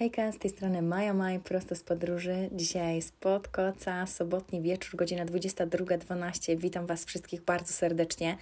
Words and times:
Hejka, 0.00 0.32
z 0.32 0.38
tej 0.38 0.50
strony 0.50 0.82
Maja 0.82 1.14
Maj, 1.14 1.40
prosto 1.40 1.74
z 1.74 1.82
podróży. 1.82 2.48
Dzisiaj 2.52 3.02
spod 3.02 3.48
koca, 3.48 4.06
sobotni 4.06 4.62
wieczór, 4.62 4.96
godzina 4.96 5.26
22.12. 5.26 6.58
Witam 6.58 6.86
Was 6.86 7.04
wszystkich 7.04 7.42
bardzo 7.42 7.72
serdecznie. 7.72 8.36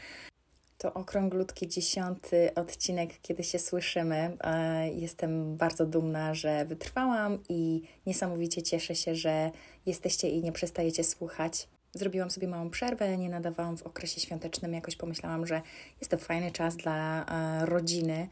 To 0.79 0.95
okrąglutki 0.95 1.69
dziesiąty 1.69 2.55
odcinek, 2.55 3.11
kiedy 3.23 3.45
się 3.45 3.59
słyszymy. 3.59 4.37
E, 4.41 4.89
jestem 4.89 5.57
bardzo 5.57 5.87
dumna, 5.87 6.35
że 6.35 6.65
wytrwałam 6.65 7.39
i 7.49 7.83
niesamowicie 8.07 8.63
cieszę 8.63 8.95
się, 8.95 9.15
że 9.15 9.51
jesteście 9.87 10.29
i 10.29 10.43
nie 10.43 10.53
przestajecie 10.53 11.05
słuchać. 11.05 11.69
Zrobiłam 11.95 12.31
sobie 12.31 12.49
małą 12.49 12.71
przerwę, 12.71 13.19
nie 13.19 13.29
nadawałam 13.29 13.77
w 13.77 13.83
okresie 13.83 14.21
świątecznym. 14.21 14.73
Jakoś 14.73 14.97
pomyślałam, 14.97 15.47
że 15.47 15.63
jest 16.01 16.11
to 16.11 16.19
fajny 16.19 16.51
czas 16.51 16.77
dla 16.77 17.27
e, 17.27 17.67
rodziny 17.67 18.29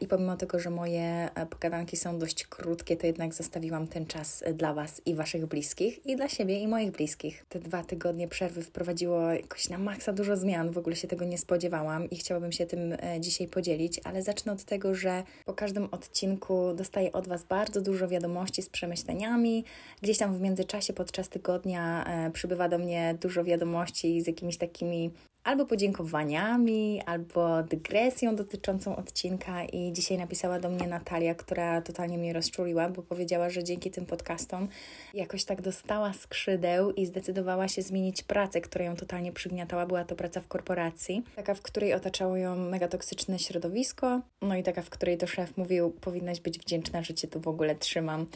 I 0.00 0.06
pomimo 0.06 0.36
tego, 0.36 0.58
że 0.58 0.70
moje 0.70 1.30
e, 1.34 1.46
pogadanki 1.46 1.96
są 1.96 2.18
dość 2.18 2.46
krótkie, 2.46 2.96
to 2.96 3.06
jednak 3.06 3.34
zostawiłam 3.34 3.86
ten 3.86 4.06
czas 4.06 4.42
e, 4.46 4.54
dla 4.54 4.74
Was 4.74 5.02
i 5.06 5.14
Waszych 5.14 5.46
bliskich, 5.46 6.06
i 6.06 6.16
dla 6.16 6.28
siebie 6.28 6.58
i 6.58 6.68
moich 6.68 6.90
bliskich. 6.90 7.44
Te 7.48 7.58
dwa 7.58 7.84
tygodnie 7.84 8.28
przerwy 8.28 8.62
wprowadziło 8.62 9.20
jakoś 9.32 9.68
na 9.68 9.78
maksa 9.78 10.12
dużo 10.12 10.36
zmian, 10.36 10.70
w 10.70 10.78
ogóle 10.78 10.96
się 10.96 11.08
tego 11.08 11.24
nie 11.24 11.38
spodziewałam 11.38 12.10
i 12.10 12.16
chciałabym 12.16 12.52
się 12.52 12.66
tym 12.66 12.96
dzisiaj 13.20 13.48
podzielić, 13.48 14.00
ale 14.04 14.22
zacznę 14.22 14.52
od 14.52 14.64
tego, 14.64 14.94
że 14.94 15.22
po 15.44 15.54
każdym 15.54 15.88
odcinku 15.90 16.72
dostaję 16.74 17.12
od 17.12 17.28
Was 17.28 17.44
bardzo 17.44 17.80
dużo 17.80 18.08
wiadomości 18.08 18.62
z 18.62 18.68
przemyśleniami. 18.68 19.64
Gdzieś 20.02 20.18
tam 20.18 20.38
w 20.38 20.40
międzyczasie 20.40 20.92
podczas 20.92 21.28
tygodnia 21.28 22.04
przybywa 22.32 22.68
do 22.68 22.78
mnie 22.78 23.16
dużo 23.20 23.44
wiadomości 23.44 24.22
z 24.22 24.26
jakimiś 24.26 24.56
takimi 24.56 25.10
albo 25.44 25.66
podziękowaniami, 25.66 27.02
albo 27.06 27.62
dygresją 27.62 28.36
dotyczącą 28.36 28.96
odcinka. 28.96 29.64
I 29.64 29.92
dzisiaj 29.92 30.18
napisała 30.18 30.60
do 30.60 30.70
mnie 30.70 30.86
Natalia, 30.86 31.34
która 31.34 31.82
totalnie 31.82 32.18
mnie 32.18 32.32
rozczuliła, 32.32 32.88
bo 32.88 33.02
powiedziała, 33.02 33.50
że 33.50 33.64
dzięki 33.64 33.90
tym 33.90 34.06
podcastom 34.06 34.68
jakoś 35.14 35.44
tak 35.44 35.62
dostała 35.62 36.12
skrzydeł 36.12 36.92
i 36.92 37.06
zdecydowała 37.06 37.68
się 37.68 37.82
zmienić 37.82 38.22
pracę, 38.22 38.60
która 38.60 38.84
ją 38.84 38.96
totalnie 38.96 39.32
przygniatała. 39.32 39.86
Była 39.86 40.04
to 40.04 40.16
praca 40.16 40.40
w 40.40 40.48
korporacji, 40.48 41.22
taka, 41.36 41.54
w 41.54 41.62
której 41.62 41.94
otaczało 41.94 42.36
ją 42.36 42.56
mega 42.56 42.88
toksyczne 42.88 43.38
środowisko, 43.38 44.20
no 44.42 44.56
i 44.56 44.62
taka, 44.62 44.82
w 44.82 44.90
której 44.90 45.18
to 45.18 45.26
szef 45.26 45.56
mówił: 45.56 45.90
Powinnaś 45.90 46.40
być 46.40 46.58
wdzięczna, 46.58 47.02
że 47.02 47.14
cię 47.14 47.28
tu 47.28 47.40
w 47.40 47.48
ogóle 47.48 47.74
trzymam. 47.74 48.26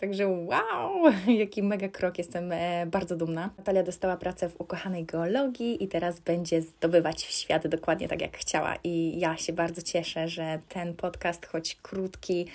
Także 0.00 0.28
wow, 0.28 1.02
jaki 1.38 1.62
mega 1.62 1.88
krok, 1.88 2.18
jestem 2.18 2.52
e, 2.52 2.86
bardzo 2.86 3.16
dumna. 3.16 3.50
Natalia 3.58 3.82
dostała 3.82 4.16
pracę 4.16 4.48
w 4.48 4.60
ukochanej 4.60 5.04
geologii 5.04 5.84
i 5.84 5.88
teraz 5.88 6.20
będzie 6.20 6.62
zdobywać 6.62 7.22
świat 7.22 7.68
dokładnie 7.68 8.08
tak, 8.08 8.20
jak 8.20 8.36
chciała. 8.36 8.76
I 8.84 9.20
ja 9.20 9.36
się 9.36 9.52
bardzo 9.52 9.82
cieszę, 9.82 10.28
że 10.28 10.58
ten 10.68 10.94
podcast, 10.94 11.46
choć 11.46 11.74
krótki, 11.82 12.46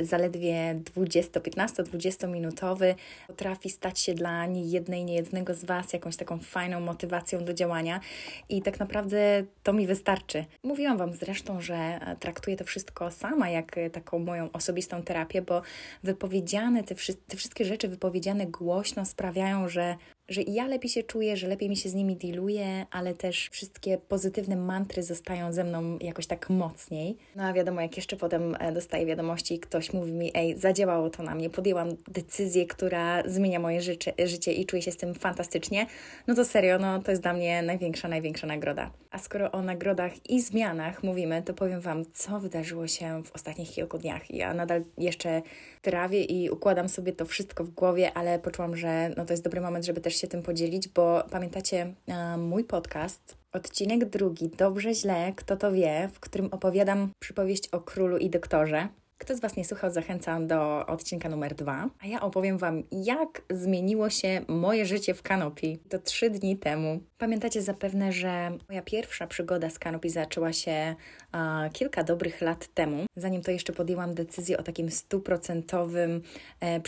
zaledwie 0.00 0.80
20, 0.94 1.40
15-20 1.40 2.28
minutowy 2.28 2.94
potrafi 3.26 3.70
stać 3.70 4.00
się 4.00 4.14
dla 4.14 4.46
niejednej, 4.46 5.04
niejednego 5.04 5.54
z 5.54 5.64
Was 5.64 5.92
jakąś 5.92 6.16
taką 6.16 6.38
fajną 6.38 6.80
motywacją 6.80 7.44
do 7.44 7.54
działania 7.54 8.00
i 8.48 8.62
tak 8.62 8.80
naprawdę 8.80 9.44
to 9.62 9.72
mi 9.72 9.86
wystarczy. 9.86 10.44
Mówiłam 10.62 10.98
Wam 10.98 11.14
zresztą, 11.14 11.60
że 11.60 12.00
traktuję 12.20 12.56
to 12.56 12.64
wszystko 12.64 13.10
sama 13.10 13.50
jak 13.50 13.76
taką 13.92 14.18
moją 14.18 14.52
osobistą 14.52 15.02
terapię, 15.02 15.42
bo 15.42 15.62
wypowiedziane 16.02 16.84
te, 16.84 16.94
te 17.28 17.36
wszystkie 17.36 17.64
rzeczy 17.64 17.88
wypowiedziane 17.88 18.46
głośno 18.46 19.04
sprawiają, 19.04 19.68
że 19.68 19.96
że 20.32 20.42
ja 20.42 20.66
lepiej 20.66 20.90
się 20.90 21.02
czuję, 21.02 21.36
że 21.36 21.48
lepiej 21.48 21.68
mi 21.68 21.76
się 21.76 21.88
z 21.88 21.94
nimi 21.94 22.16
dealuje, 22.16 22.86
ale 22.90 23.14
też 23.14 23.48
wszystkie 23.52 23.98
pozytywne 23.98 24.56
mantry 24.56 25.02
zostają 25.02 25.52
ze 25.52 25.64
mną 25.64 25.98
jakoś 26.00 26.26
tak 26.26 26.50
mocniej. 26.50 27.16
No 27.36 27.42
a 27.42 27.52
wiadomo, 27.52 27.80
jak 27.80 27.96
jeszcze 27.96 28.16
potem 28.16 28.56
e, 28.60 28.72
dostaję 28.72 29.06
wiadomości, 29.06 29.58
ktoś 29.58 29.92
mówi 29.92 30.12
mi, 30.12 30.30
ej, 30.34 30.58
zadziałało 30.58 31.10
to 31.10 31.22
na 31.22 31.34
mnie, 31.34 31.50
podjęłam 31.50 31.88
decyzję, 32.08 32.66
która 32.66 33.22
zmienia 33.26 33.58
moje 33.58 33.82
życie, 33.82 34.12
życie 34.24 34.52
i 34.52 34.66
czuję 34.66 34.82
się 34.82 34.92
z 34.92 34.96
tym 34.96 35.14
fantastycznie, 35.14 35.86
no 36.26 36.34
to 36.34 36.44
serio, 36.44 36.78
no 36.78 37.02
to 37.02 37.10
jest 37.10 37.22
dla 37.22 37.32
mnie 37.32 37.62
największa, 37.62 38.08
największa 38.08 38.46
nagroda. 38.46 38.90
A 39.10 39.18
skoro 39.18 39.52
o 39.52 39.62
nagrodach 39.62 40.30
i 40.30 40.40
zmianach 40.40 41.02
mówimy, 41.02 41.42
to 41.42 41.54
powiem 41.54 41.80
Wam, 41.80 42.04
co 42.12 42.40
wydarzyło 42.40 42.86
się 42.86 43.22
w 43.24 43.32
ostatnich 43.32 43.70
kilku 43.70 43.98
dniach. 43.98 44.30
Ja 44.30 44.54
nadal 44.54 44.84
jeszcze 44.98 45.42
trawię 45.82 46.24
i 46.24 46.50
układam 46.50 46.88
sobie 46.88 47.12
to 47.12 47.24
wszystko 47.24 47.64
w 47.64 47.70
głowie, 47.70 48.12
ale 48.14 48.38
poczułam, 48.38 48.76
że 48.76 49.10
no 49.16 49.24
to 49.24 49.32
jest 49.32 49.44
dobry 49.44 49.60
moment, 49.60 49.84
żeby 49.84 50.00
też 50.00 50.16
się 50.22 50.28
tym 50.28 50.42
podzielić, 50.42 50.88
bo 50.88 51.24
pamiętacie 51.30 51.94
mój 52.38 52.64
podcast, 52.64 53.36
odcinek 53.52 54.04
drugi, 54.04 54.48
dobrze, 54.48 54.94
źle, 54.94 55.32
kto 55.36 55.56
to 55.56 55.72
wie, 55.72 56.08
w 56.12 56.20
którym 56.20 56.48
opowiadam 56.52 57.10
przypowieść 57.18 57.68
o 57.68 57.80
królu 57.80 58.18
i 58.18 58.30
doktorze. 58.30 58.88
Kto 59.22 59.36
z 59.36 59.40
Was 59.40 59.56
nie 59.56 59.64
słuchał, 59.64 59.90
zachęcam 59.90 60.46
do 60.46 60.86
odcinka 60.86 61.28
numer 61.28 61.54
dwa. 61.54 61.88
A 62.00 62.06
ja 62.06 62.20
opowiem 62.20 62.58
Wam, 62.58 62.82
jak 62.92 63.42
zmieniło 63.50 64.10
się 64.10 64.40
moje 64.48 64.86
życie 64.86 65.14
w 65.14 65.22
Kanopi. 65.22 65.78
To 65.88 65.98
trzy 65.98 66.30
dni 66.30 66.58
temu. 66.58 67.00
Pamiętacie 67.18 67.62
zapewne, 67.62 68.12
że 68.12 68.50
moja 68.68 68.82
pierwsza 68.82 69.26
przygoda 69.26 69.70
z 69.70 69.78
Kanopi 69.78 70.10
zaczęła 70.10 70.52
się 70.52 70.94
kilka 71.72 72.04
dobrych 72.04 72.40
lat 72.40 72.66
temu, 72.74 73.06
zanim 73.16 73.42
to 73.42 73.50
jeszcze 73.50 73.72
podjęłam 73.72 74.14
decyzję 74.14 74.58
o 74.58 74.62
takim 74.62 74.90
stuprocentowym 74.90 76.22
e, 76.60 76.80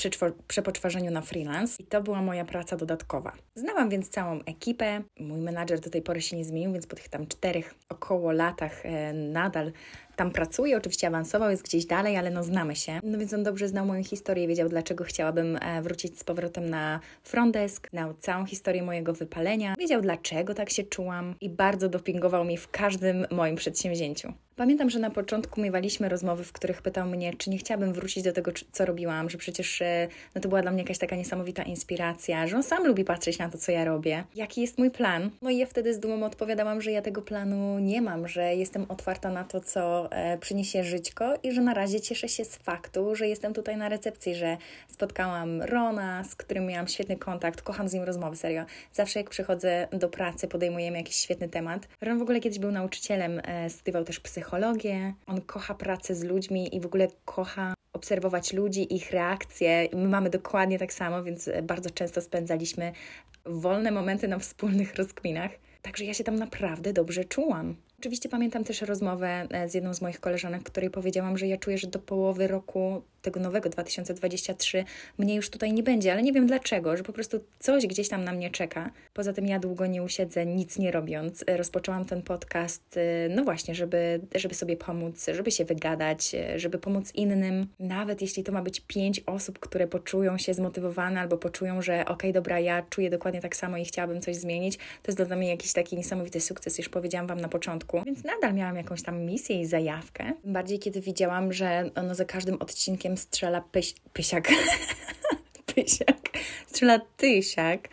przepoczwarzeniu 0.48 1.10
na 1.10 1.20
freelance. 1.20 1.82
I 1.82 1.86
to 1.86 2.02
była 2.02 2.22
moja 2.22 2.44
praca 2.44 2.76
dodatkowa. 2.76 3.32
Znałam 3.54 3.88
więc 3.88 4.08
całą 4.08 4.40
ekipę. 4.46 5.02
Mój 5.20 5.40
menadżer 5.40 5.80
do 5.80 5.90
tej 5.90 6.02
pory 6.02 6.22
się 6.22 6.36
nie 6.36 6.44
zmienił, 6.44 6.72
więc 6.72 6.86
po 6.86 6.96
tych 6.96 7.08
tam 7.08 7.26
czterech 7.26 7.74
około 7.88 8.32
latach 8.32 8.86
e, 8.86 9.12
nadal 9.12 9.72
tam 10.16 10.30
pracuje, 10.30 10.76
oczywiście 10.76 11.06
awansował, 11.06 11.50
jest 11.50 11.62
gdzieś 11.62 11.86
dalej, 11.86 12.16
ale 12.16 12.30
no 12.30 12.44
znamy 12.44 12.76
się. 12.76 13.00
No 13.02 13.18
więc 13.18 13.32
on 13.32 13.42
dobrze 13.42 13.68
znał 13.68 13.86
moją 13.86 14.04
historię, 14.04 14.48
wiedział 14.48 14.68
dlaczego 14.68 15.04
chciałabym 15.04 15.56
e, 15.56 15.82
wrócić 15.82 16.18
z 16.18 16.24
powrotem 16.24 16.70
na 16.70 17.00
frontdesk, 17.22 17.90
znał 17.90 18.14
całą 18.14 18.46
historię 18.46 18.82
mojego 18.82 19.12
wypalenia, 19.12 19.74
wiedział 19.78 20.00
dlaczego 20.00 20.54
tak 20.54 20.70
się 20.70 20.82
czułam 20.82 21.34
i 21.40 21.50
bardzo 21.50 21.88
dopingował 21.88 22.44
mi 22.44 22.56
w 22.56 22.70
każdym 22.70 23.26
moim 23.30 23.56
przedsięwzięciu. 23.56 24.32
Pamiętam, 24.56 24.90
że 24.90 24.98
na 24.98 25.10
początku 25.10 25.60
miewaliśmy 25.60 26.08
rozmowy, 26.08 26.44
w 26.44 26.52
których 26.52 26.82
pytał 26.82 27.08
mnie, 27.08 27.34
czy 27.34 27.50
nie 27.50 27.58
chciałabym 27.58 27.92
wrócić 27.92 28.24
do 28.24 28.32
tego, 28.32 28.50
co 28.72 28.86
robiłam, 28.86 29.30
że 29.30 29.38
przecież 29.38 29.82
e, 29.82 30.08
no 30.34 30.40
to 30.40 30.48
była 30.48 30.62
dla 30.62 30.70
mnie 30.70 30.82
jakaś 30.82 30.98
taka 30.98 31.16
niesamowita 31.16 31.62
inspiracja, 31.62 32.46
że 32.46 32.56
on 32.56 32.62
sam 32.62 32.86
lubi 32.86 33.04
patrzeć 33.04 33.38
na 33.38 33.48
to, 33.48 33.58
co 33.58 33.72
ja 33.72 33.84
robię. 33.84 34.24
Jaki 34.34 34.60
jest 34.60 34.78
mój 34.78 34.90
plan? 34.90 35.30
No 35.42 35.50
i 35.50 35.56
ja 35.56 35.66
wtedy 35.66 35.94
z 35.94 36.00
dumą 36.00 36.26
odpowiadałam, 36.26 36.80
że 36.80 36.92
ja 36.92 37.02
tego 37.02 37.22
planu 37.22 37.78
nie 37.78 38.02
mam, 38.02 38.28
że 38.28 38.54
jestem 38.54 38.86
otwarta 38.88 39.30
na 39.30 39.44
to, 39.44 39.60
co 39.60 40.03
e, 40.10 40.38
przyniesie 40.38 40.84
żyćko 40.84 41.34
i 41.42 41.52
że 41.52 41.60
na 41.60 41.74
razie 41.74 42.00
cieszę 42.00 42.28
się 42.28 42.44
z 42.44 42.56
faktu, 42.56 43.14
że 43.14 43.28
jestem 43.28 43.54
tutaj 43.54 43.76
na 43.76 43.88
recepcji, 43.88 44.34
że 44.34 44.56
spotkałam 44.88 45.62
Rona, 45.62 46.24
z 46.24 46.34
którym 46.34 46.66
miałam 46.66 46.88
świetny 46.88 47.16
kontakt, 47.16 47.62
kocham 47.62 47.88
z 47.88 47.92
nim 47.92 48.02
rozmowy, 48.02 48.36
serio. 48.36 48.64
Zawsze 48.92 49.18
jak 49.18 49.30
przychodzę 49.30 49.88
do 49.92 50.08
pracy, 50.08 50.48
podejmujemy 50.48 50.98
jakiś 50.98 51.16
świetny 51.16 51.48
temat. 51.48 51.88
Ron 52.00 52.18
w 52.18 52.22
ogóle 52.22 52.40
kiedyś 52.40 52.58
był 52.58 52.72
nauczycielem, 52.72 53.40
e, 53.44 53.70
studiował 53.70 54.04
też 54.04 54.20
psychologię, 54.20 55.14
on 55.26 55.40
kocha 55.40 55.74
pracę 55.74 56.14
z 56.14 56.24
ludźmi 56.24 56.76
i 56.76 56.80
w 56.80 56.86
ogóle 56.86 57.08
kocha 57.24 57.74
obserwować 57.92 58.52
ludzi, 58.52 58.94
ich 58.94 59.10
reakcje. 59.10 59.88
My 59.92 60.08
mamy 60.08 60.30
dokładnie 60.30 60.78
tak 60.78 60.92
samo, 60.92 61.22
więc 61.22 61.50
bardzo 61.62 61.90
często 61.90 62.20
spędzaliśmy 62.20 62.92
wolne 63.46 63.90
momenty 63.90 64.28
na 64.28 64.38
wspólnych 64.38 64.94
rozkminach. 64.94 65.50
Także 65.82 66.04
ja 66.04 66.14
się 66.14 66.24
tam 66.24 66.36
naprawdę 66.36 66.92
dobrze 66.92 67.24
czułam. 67.24 67.76
Oczywiście 68.04 68.28
pamiętam 68.28 68.64
też 68.64 68.82
rozmowę 68.82 69.46
e, 69.50 69.68
z 69.68 69.74
jedną 69.74 69.94
z 69.94 70.02
moich 70.02 70.20
koleżanek, 70.20 70.62
której 70.62 70.90
powiedziałam, 70.90 71.38
że 71.38 71.46
ja 71.46 71.56
czuję, 71.56 71.78
że 71.78 71.86
do 71.86 71.98
połowy 71.98 72.46
roku 72.46 73.02
tego 73.24 73.40
nowego 73.40 73.68
2023 73.68 74.84
mnie 75.18 75.34
już 75.34 75.50
tutaj 75.50 75.72
nie 75.72 75.82
będzie, 75.82 76.12
ale 76.12 76.22
nie 76.22 76.32
wiem 76.32 76.46
dlaczego, 76.46 76.96
że 76.96 77.02
po 77.02 77.12
prostu 77.12 77.40
coś 77.58 77.86
gdzieś 77.86 78.08
tam 78.08 78.24
na 78.24 78.32
mnie 78.32 78.50
czeka. 78.50 78.90
Poza 79.14 79.32
tym 79.32 79.46
ja 79.46 79.58
długo 79.58 79.86
nie 79.86 80.02
usiedzę, 80.02 80.46
nic 80.46 80.78
nie 80.78 80.90
robiąc. 80.90 81.44
Rozpoczęłam 81.56 82.04
ten 82.04 82.22
podcast, 82.22 82.96
y, 82.96 83.28
no 83.30 83.44
właśnie, 83.44 83.74
żeby, 83.74 84.20
żeby 84.34 84.54
sobie 84.54 84.76
pomóc, 84.76 85.26
żeby 85.34 85.50
się 85.50 85.64
wygadać, 85.64 86.34
y, 86.34 86.58
żeby 86.58 86.78
pomóc 86.78 87.14
innym. 87.14 87.66
Nawet 87.78 88.22
jeśli 88.22 88.44
to 88.44 88.52
ma 88.52 88.62
być 88.62 88.80
pięć 88.80 89.20
osób, 89.26 89.58
które 89.58 89.86
poczują 89.86 90.38
się 90.38 90.54
zmotywowane 90.54 91.20
albo 91.20 91.38
poczują, 91.38 91.82
że 91.82 91.94
okej, 92.00 92.14
okay, 92.14 92.32
dobra, 92.32 92.60
ja 92.60 92.82
czuję 92.90 93.10
dokładnie 93.10 93.40
tak 93.40 93.56
samo 93.56 93.76
i 93.76 93.84
chciałabym 93.84 94.20
coś 94.20 94.36
zmienić, 94.36 94.76
to 94.76 95.12
jest 95.12 95.22
dla 95.22 95.36
mnie 95.36 95.48
jakiś 95.48 95.72
taki 95.72 95.96
niesamowity 95.96 96.40
sukces, 96.40 96.78
już 96.78 96.88
powiedziałam 96.88 97.26
Wam 97.26 97.40
na 97.40 97.48
początku. 97.48 98.02
Więc 98.06 98.24
nadal 98.24 98.54
miałam 98.54 98.76
jakąś 98.76 99.02
tam 99.02 99.20
misję 99.20 99.60
i 99.60 99.66
zajawkę. 99.66 100.32
Bardziej, 100.44 100.78
kiedy 100.78 101.00
widziałam, 101.00 101.52
że 101.52 101.90
ono 101.94 102.14
za 102.14 102.24
każdym 102.24 102.56
odcinkiem 102.62 103.13
strzela 103.16 103.60
pyś, 103.60 103.94
pysiak. 104.12 104.48
pysiak, 105.74 106.30
strzela 106.66 107.00
tysiak. 107.16 107.88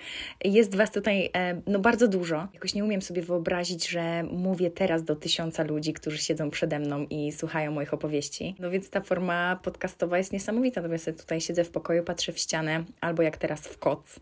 Jest 0.46 0.76
Was 0.76 0.92
tutaj 0.92 1.30
e, 1.34 1.62
no, 1.68 1.80
bardzo 1.80 2.08
dużo. 2.08 2.48
Jakoś 2.54 2.74
nie 2.74 2.84
umiem 2.84 3.02
sobie 3.02 3.22
wyobrazić, 3.22 3.88
że 3.88 4.24
mówię 4.24 4.72
teraz 4.72 5.04
do 5.04 5.16
tysiąca 5.16 5.64
ludzi, 5.64 5.94
którzy 5.94 6.18
siedzą 6.18 6.50
przede 6.50 6.80
mną 6.80 7.06
i 7.10 7.32
słuchają 7.32 7.72
moich 7.72 7.94
opowieści. 7.94 8.56
No 8.60 8.72
więc 8.72 8.90
ta 8.90 9.02
forma 9.02 9.60
podcastowa 9.64 10.18
jest 10.18 10.34
niesamowita. 10.34 10.82
Natomiast 10.82 11.08
ja 11.08 11.14
tutaj 11.14 11.42
siedzę 11.42 11.64
w 11.64 11.70
pokoju, 11.70 12.04
patrzę 12.04 12.32
w 12.32 12.40
ścianę, 12.40 12.84
albo 13.02 13.24
jak 13.24 13.38
teraz 13.38 13.68
w 13.68 13.78
koc 13.78 14.20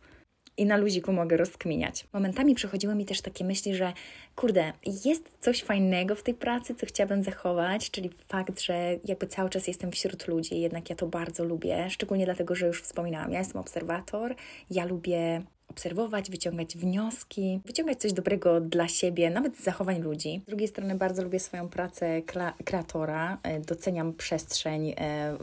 i 0.58 0.66
na 0.66 0.78
luziku 0.78 1.14
mogę 1.14 1.38
rozkminiać. 1.38 2.08
Momentami 2.14 2.56
przychodziły 2.56 2.96
mi 2.96 3.06
też 3.06 3.22
takie 3.22 3.46
myśli, 3.46 3.76
że 3.76 3.94
kurde, 4.36 4.74
jest 5.06 5.32
coś 5.40 5.64
fajnego 5.64 6.16
w 6.16 6.24
tej 6.24 6.34
pracy, 6.34 6.76
co 6.76 6.86
chciałabym 6.86 7.24
zachować, 7.24 7.92
czyli 7.92 8.10
fakt, 8.28 8.62
że 8.62 8.98
jakby 9.06 9.28
cały 9.28 9.50
czas 9.50 9.68
jestem 9.68 9.92
wśród 9.92 10.28
ludzi, 10.28 10.62
jednak 10.62 10.90
ja 10.90 10.96
to 10.96 11.08
bardzo 11.08 11.44
lubię, 11.44 11.90
szczególnie 11.90 12.26
dlatego, 12.26 12.56
że 12.56 12.68
już 12.68 12.82
wspominałam, 12.82 13.32
ja 13.32 13.40
jestem 13.40 13.62
obserwator, 13.62 14.36
ja 14.72 14.86
lubię 14.86 15.42
obserwować, 15.70 16.32
wyciągać 16.32 16.78
wnioski, 16.78 17.60
wyciągać 17.66 18.02
coś 18.02 18.14
dobrego 18.14 18.62
dla 18.62 18.88
siebie, 18.88 19.30
nawet 19.30 19.58
z 19.58 19.64
zachowań 19.64 20.02
ludzi. 20.02 20.42
Z 20.44 20.50
drugiej 20.50 20.68
strony 20.68 20.96
bardzo 20.96 21.24
lubię 21.24 21.40
swoją 21.40 21.70
pracę 21.70 22.22
kreatora, 22.66 23.38
e, 23.44 23.60
doceniam 23.60 24.14
przestrzeń 24.14 24.94
e, 24.98 25.38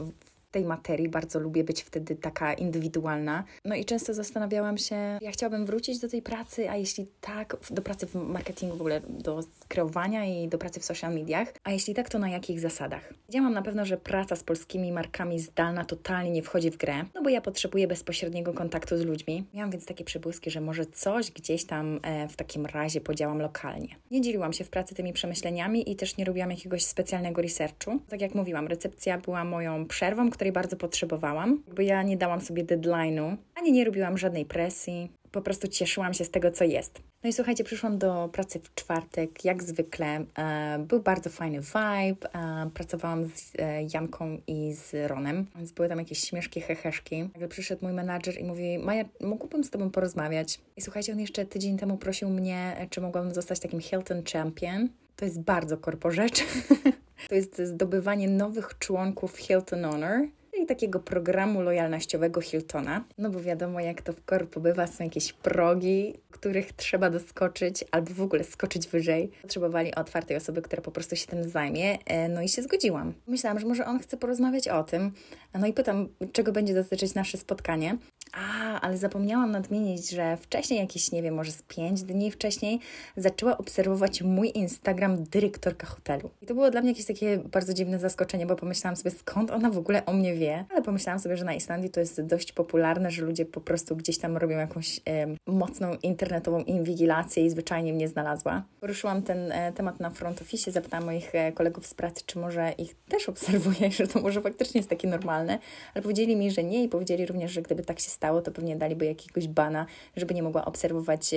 tej 0.57 0.65
materii, 0.65 1.09
bardzo 1.09 1.39
lubię 1.39 1.63
być 1.63 1.83
wtedy 1.83 2.15
taka 2.15 2.53
indywidualna. 2.53 3.43
No 3.65 3.75
i 3.75 3.85
często 3.85 4.13
zastanawiałam 4.13 4.77
się, 4.77 4.95
ja 5.21 5.31
chciałabym 5.31 5.65
wrócić 5.65 5.99
do 5.99 6.09
tej 6.09 6.21
pracy, 6.21 6.69
a 6.69 6.75
jeśli 6.75 7.07
tak, 7.21 7.57
do 7.71 7.81
pracy 7.81 8.07
w 8.07 8.15
marketingu 8.15 8.77
w 8.77 8.81
ogóle, 8.81 9.01
do 9.09 9.43
kreowania 9.67 10.25
i 10.25 10.47
do 10.47 10.57
pracy 10.57 10.79
w 10.79 10.85
social 10.85 11.13
mediach, 11.13 11.53
a 11.63 11.71
jeśli 11.71 11.93
tak, 11.93 12.09
to 12.09 12.19
na 12.19 12.29
jakich 12.29 12.59
zasadach? 12.59 13.13
Wiedziałam 13.29 13.53
na 13.53 13.61
pewno, 13.61 13.85
że 13.85 13.97
praca 13.97 14.35
z 14.35 14.43
polskimi 14.43 14.91
markami 14.91 15.39
zdalna 15.39 15.85
totalnie 15.85 16.31
nie 16.31 16.43
wchodzi 16.43 16.71
w 16.71 16.77
grę, 16.77 17.05
no 17.15 17.21
bo 17.21 17.29
ja 17.29 17.41
potrzebuję 17.41 17.87
bezpośredniego 17.87 18.53
kontaktu 18.53 18.97
z 18.97 19.01
ludźmi. 19.01 19.43
Miałam 19.53 19.71
więc 19.71 19.85
takie 19.85 20.03
przebłyski, 20.03 20.51
że 20.51 20.61
może 20.61 20.85
coś 20.85 21.31
gdzieś 21.31 21.65
tam 21.65 21.99
e, 22.03 22.27
w 22.27 22.35
takim 22.35 22.65
razie 22.65 23.01
podziałam 23.01 23.41
lokalnie. 23.41 23.95
Nie 24.11 24.21
dzieliłam 24.21 24.53
się 24.53 24.63
w 24.63 24.69
pracy 24.69 24.95
tymi 24.95 25.13
przemyśleniami 25.13 25.91
i 25.91 25.95
też 25.95 26.17
nie 26.17 26.25
robiłam 26.25 26.51
jakiegoś 26.51 26.85
specjalnego 26.85 27.41
researchu. 27.41 27.99
Tak 28.09 28.21
jak 28.21 28.35
mówiłam, 28.35 28.67
recepcja 28.67 29.17
była 29.17 29.43
moją 29.43 29.85
przerwą, 29.85 30.29
której 30.29 30.46
bardzo 30.51 30.75
potrzebowałam. 30.77 31.63
Jakby 31.67 31.83
ja 31.83 32.03
nie 32.03 32.17
dałam 32.17 32.41
sobie 32.41 32.65
deadline'u, 32.65 33.35
ani 33.55 33.71
nie 33.71 33.85
robiłam 33.85 34.17
żadnej 34.17 34.45
presji. 34.45 35.11
Po 35.31 35.41
prostu 35.41 35.67
cieszyłam 35.67 36.13
się 36.13 36.25
z 36.25 36.31
tego, 36.31 36.51
co 36.51 36.63
jest. 36.63 37.01
No 37.23 37.29
i 37.29 37.33
słuchajcie, 37.33 37.63
przyszłam 37.63 37.97
do 37.97 38.29
pracy 38.33 38.59
w 38.59 38.75
czwartek, 38.75 39.45
jak 39.45 39.63
zwykle. 39.63 40.25
E, 40.37 40.79
był 40.79 40.99
bardzo 41.01 41.29
fajny 41.29 41.59
vibe. 41.59 42.33
E, 42.33 42.69
pracowałam 42.73 43.25
z 43.25 43.53
e, 43.59 43.83
Janką 43.93 44.37
i 44.47 44.73
z 44.73 45.09
Ronem, 45.09 45.45
więc 45.55 45.71
były 45.71 45.89
tam 45.89 45.99
jakieś 45.99 46.19
śmieszki, 46.19 46.61
heheszki. 46.61 47.23
Nagle 47.23 47.47
przyszedł 47.47 47.85
mój 47.85 47.93
menadżer 47.93 48.39
i 48.39 48.43
mówi, 48.43 48.77
Maja, 48.77 49.05
mógłbym 49.21 49.63
z 49.63 49.69
Tobą 49.69 49.89
porozmawiać? 49.89 50.59
I 50.77 50.81
słuchajcie, 50.81 51.13
on 51.13 51.19
jeszcze 51.19 51.45
tydzień 51.45 51.77
temu 51.77 51.97
prosił 51.97 52.29
mnie, 52.29 52.87
czy 52.89 53.01
mogłabym 53.01 53.33
zostać 53.33 53.59
takim 53.59 53.81
Hilton 53.81 54.23
Champion. 54.33 54.89
To 55.15 55.25
jest 55.25 55.41
bardzo 55.41 55.77
korpo 55.77 56.11
rzecz. 56.11 56.43
to 57.29 57.35
jest 57.35 57.61
zdobywanie 57.61 58.27
nowych 58.29 58.77
członków 58.79 59.37
Hilton 59.37 59.83
Honor 59.83 60.27
czyli 60.57 60.67
takiego 60.67 60.99
programu 60.99 61.61
lojalnościowego 61.61 62.41
Hiltona. 62.41 63.03
No 63.17 63.29
bo 63.29 63.41
wiadomo, 63.41 63.79
jak 63.79 64.01
to 64.01 64.13
w 64.13 64.25
korpo 64.25 64.59
bywa, 64.59 64.87
są 64.87 65.03
jakieś 65.03 65.33
progi, 65.33 66.13
których 66.31 66.73
trzeba 66.73 67.09
doskoczyć 67.09 67.85
albo 67.91 68.13
w 68.13 68.21
ogóle 68.21 68.43
skoczyć 68.43 68.87
wyżej. 68.87 69.31
Potrzebowali 69.41 69.95
otwartej 69.95 70.37
osoby, 70.37 70.61
która 70.61 70.81
po 70.81 70.91
prostu 70.91 71.15
się 71.15 71.27
tym 71.27 71.49
zajmie. 71.49 71.97
E, 72.05 72.29
no 72.29 72.41
i 72.41 72.49
się 72.49 72.61
zgodziłam. 72.61 73.13
Myślałam, 73.27 73.59
że 73.59 73.67
może 73.67 73.85
on 73.85 73.99
chce 73.99 74.17
porozmawiać 74.17 74.67
o 74.67 74.83
tym. 74.83 75.11
No 75.59 75.67
i 75.67 75.73
pytam, 75.73 76.07
czego 76.31 76.51
będzie 76.51 76.73
dotyczyć 76.73 77.13
nasze 77.13 77.37
spotkanie. 77.37 77.97
A, 78.33 78.81
ale 78.81 78.97
zapomniałam 78.97 79.51
nadmienić, 79.51 80.09
że 80.09 80.37
wcześniej, 80.37 80.79
jakieś, 80.79 81.11
nie 81.11 81.21
wiem, 81.21 81.33
może 81.33 81.51
z 81.51 81.61
pięć 81.61 82.03
dni 82.03 82.31
wcześniej, 82.31 82.79
zaczęła 83.17 83.57
obserwować 83.57 84.21
mój 84.21 84.51
Instagram 84.55 85.23
dyrektorka 85.23 85.87
hotelu. 85.87 86.29
I 86.41 86.45
to 86.45 86.53
było 86.53 86.71
dla 86.71 86.81
mnie 86.81 86.89
jakieś 86.91 87.05
takie 87.05 87.37
bardzo 87.37 87.73
dziwne 87.73 87.99
zaskoczenie, 87.99 88.45
bo 88.45 88.55
pomyślałam 88.55 88.95
sobie, 88.95 89.11
skąd 89.11 89.51
ona 89.51 89.69
w 89.69 89.77
ogóle 89.77 90.05
o 90.05 90.13
mnie 90.13 90.35
wie, 90.35 90.65
ale 90.69 90.81
pomyślałam 90.81 91.19
sobie, 91.19 91.37
że 91.37 91.45
na 91.45 91.53
Islandii 91.53 91.89
to 91.89 91.99
jest 91.99 92.21
dość 92.21 92.51
popularne, 92.51 93.11
że 93.11 93.21
ludzie 93.21 93.45
po 93.45 93.61
prostu 93.61 93.95
gdzieś 93.95 94.17
tam 94.17 94.37
robią 94.37 94.57
jakąś 94.57 94.99
e, 95.09 95.27
mocną 95.47 95.93
internetową 96.03 96.59
inwigilację 96.59 97.45
i 97.45 97.49
zwyczajnie 97.49 97.93
mnie 97.93 98.07
znalazła. 98.07 98.63
Poruszyłam 98.79 99.21
ten 99.21 99.51
e, 99.51 99.73
temat 99.73 99.99
na 99.99 100.09
front 100.09 100.41
office, 100.41 100.71
zapytałam 100.71 101.05
moich 101.05 101.35
e, 101.35 101.51
kolegów 101.51 101.87
z 101.87 101.93
pracy, 101.93 102.23
czy 102.25 102.39
może 102.39 102.71
ich 102.77 102.95
też 103.09 103.29
obserwuję, 103.29 103.91
że 103.97 104.07
to 104.07 104.21
może 104.21 104.41
faktycznie 104.41 104.79
jest 104.79 104.89
takie 104.89 105.07
normalne, 105.07 105.59
ale 105.93 106.01
powiedzieli 106.01 106.35
mi, 106.35 106.51
że 106.51 106.63
nie 106.63 106.83
i 106.83 106.89
powiedzieli 106.89 107.25
również, 107.25 107.51
że 107.51 107.61
gdyby 107.61 107.83
tak 107.83 107.99
się 107.99 108.09
stało, 108.09 108.26
to 108.41 108.51
pewnie 108.51 108.75
daliby 108.75 109.05
jakiegoś 109.05 109.47
bana, 109.47 109.85
żeby 110.15 110.33
nie 110.33 110.43
mogła 110.43 110.65
obserwować 110.65 111.31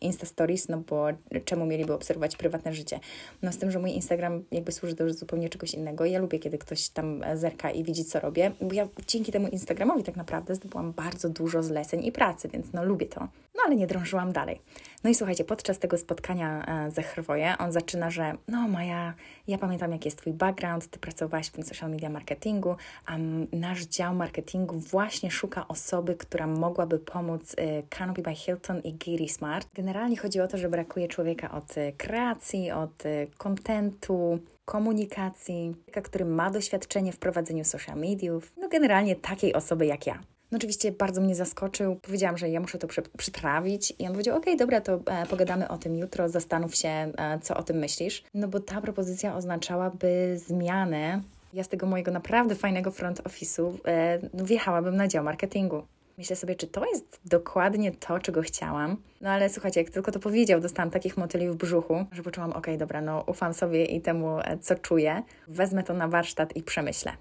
Insta 0.00 0.26
Stories, 0.26 0.68
no 0.68 0.78
bo 0.78 1.06
czemu 1.44 1.66
mieliby 1.66 1.92
obserwować 1.92 2.36
prywatne 2.36 2.72
życie? 2.72 3.00
No 3.42 3.52
z 3.52 3.58
tym, 3.58 3.70
że 3.70 3.78
mój 3.78 3.90
Instagram 3.90 4.44
jakby 4.50 4.72
służy 4.72 4.94
do 4.94 5.12
zupełnie 5.12 5.48
czegoś 5.48 5.74
innego. 5.74 6.04
Ja 6.04 6.18
lubię, 6.18 6.38
kiedy 6.38 6.58
ktoś 6.58 6.88
tam 6.88 7.24
zerka 7.34 7.70
i 7.70 7.84
widzi, 7.84 8.04
co 8.04 8.20
robię, 8.20 8.52
bo 8.60 8.74
ja 8.74 8.88
dzięki 9.06 9.32
temu 9.32 9.48
Instagramowi 9.48 10.02
tak 10.02 10.16
naprawdę 10.16 10.54
zdobyłam 10.54 10.92
bardzo 10.92 11.28
dużo 11.28 11.62
zleceń 11.62 12.04
i 12.04 12.12
pracy, 12.12 12.48
więc 12.48 12.72
no 12.72 12.84
lubię 12.84 13.06
to. 13.06 13.20
No 13.54 13.62
ale 13.66 13.76
nie 13.76 13.86
drążyłam 13.86 14.32
dalej. 14.32 14.60
No 15.04 15.10
i 15.10 15.14
słuchajcie, 15.14 15.44
podczas 15.44 15.78
tego 15.78 15.98
spotkania 15.98 16.66
e, 16.66 16.90
ze 16.90 17.02
Chrwoje 17.02 17.54
on 17.58 17.72
zaczyna, 17.72 18.10
że 18.10 18.32
no 18.48 18.68
Maja, 18.68 19.14
ja 19.48 19.58
pamiętam 19.58 19.92
jaki 19.92 20.08
jest 20.08 20.18
Twój 20.18 20.32
background, 20.32 20.90
Ty 20.90 20.98
pracowałaś 20.98 21.46
w 21.46 21.50
tym 21.50 21.64
social 21.64 21.90
media 21.90 22.10
marketingu, 22.10 22.76
a 23.06 23.16
nasz 23.52 23.82
dział 23.82 24.14
marketingu 24.14 24.78
właśnie 24.78 25.30
szuka 25.30 25.68
osoby, 25.68 26.14
która 26.14 26.46
mogłaby 26.46 26.98
pomóc 26.98 27.52
y, 27.52 27.82
Canopy 27.88 28.22
by 28.22 28.34
Hilton 28.34 28.80
i 28.80 28.94
Giri 28.94 29.28
Smart. 29.28 29.68
Generalnie 29.74 30.16
chodzi 30.16 30.40
o 30.40 30.48
to, 30.48 30.58
że 30.58 30.68
brakuje 30.68 31.08
człowieka 31.08 31.50
od 31.50 31.76
y, 31.76 31.92
kreacji, 31.98 32.70
od 32.70 33.02
kontentu, 33.38 34.38
komunikacji, 34.64 35.74
który 36.04 36.24
ma 36.24 36.50
doświadczenie 36.50 37.12
w 37.12 37.18
prowadzeniu 37.18 37.64
social 37.64 37.96
mediów, 37.96 38.52
no 38.56 38.68
generalnie 38.68 39.16
takiej 39.16 39.54
osoby 39.54 39.86
jak 39.86 40.06
ja. 40.06 40.20
No 40.50 40.56
oczywiście 40.56 40.92
bardzo 40.92 41.20
mnie 41.20 41.34
zaskoczył. 41.34 41.96
Powiedziałam, 41.96 42.38
że 42.38 42.48
ja 42.48 42.60
muszę 42.60 42.78
to 42.78 42.88
przytrawić 43.18 43.92
i 43.98 44.06
on 44.06 44.12
powiedział, 44.12 44.36
okej, 44.36 44.54
okay, 44.54 44.58
dobra, 44.58 44.80
to 44.80 45.00
e, 45.06 45.26
pogadamy 45.26 45.68
o 45.68 45.78
tym 45.78 45.96
jutro, 45.96 46.28
zastanów 46.28 46.74
się, 46.74 46.88
e, 46.88 47.38
co 47.42 47.56
o 47.56 47.62
tym 47.62 47.76
myślisz. 47.76 48.24
No 48.34 48.48
bo 48.48 48.60
ta 48.60 48.80
propozycja 48.80 49.36
oznaczałaby 49.36 50.38
zmianę. 50.46 51.22
Ja 51.52 51.64
z 51.64 51.68
tego 51.68 51.86
mojego 51.86 52.10
naprawdę 52.10 52.54
fajnego 52.54 52.90
front 52.90 53.22
office'u 53.22 53.74
e, 53.86 54.18
no, 54.34 54.44
wjechałabym 54.44 54.96
na 54.96 55.08
dział 55.08 55.24
marketingu. 55.24 55.82
Myślę 56.18 56.36
sobie, 56.36 56.54
czy 56.54 56.66
to 56.66 56.84
jest 56.84 57.20
dokładnie 57.24 57.92
to, 57.92 58.18
czego 58.18 58.42
chciałam. 58.42 58.96
No 59.20 59.30
ale 59.30 59.48
słuchajcie, 59.48 59.80
jak 59.80 59.90
tylko 59.90 60.12
to 60.12 60.18
powiedział, 60.18 60.60
dostałam 60.60 60.90
takich 60.90 61.16
motyli 61.16 61.48
w 61.48 61.54
brzuchu, 61.54 62.04
że 62.12 62.22
poczułam, 62.22 62.50
okej, 62.50 62.60
okay, 62.60 62.78
dobra, 62.78 63.00
no 63.00 63.24
ufam 63.26 63.54
sobie 63.54 63.84
i 63.84 64.00
temu, 64.00 64.38
e, 64.38 64.58
co 64.58 64.74
czuję. 64.74 65.22
Wezmę 65.48 65.82
to 65.82 65.94
na 65.94 66.08
warsztat 66.08 66.56
i 66.56 66.62
przemyślę. 66.62 67.12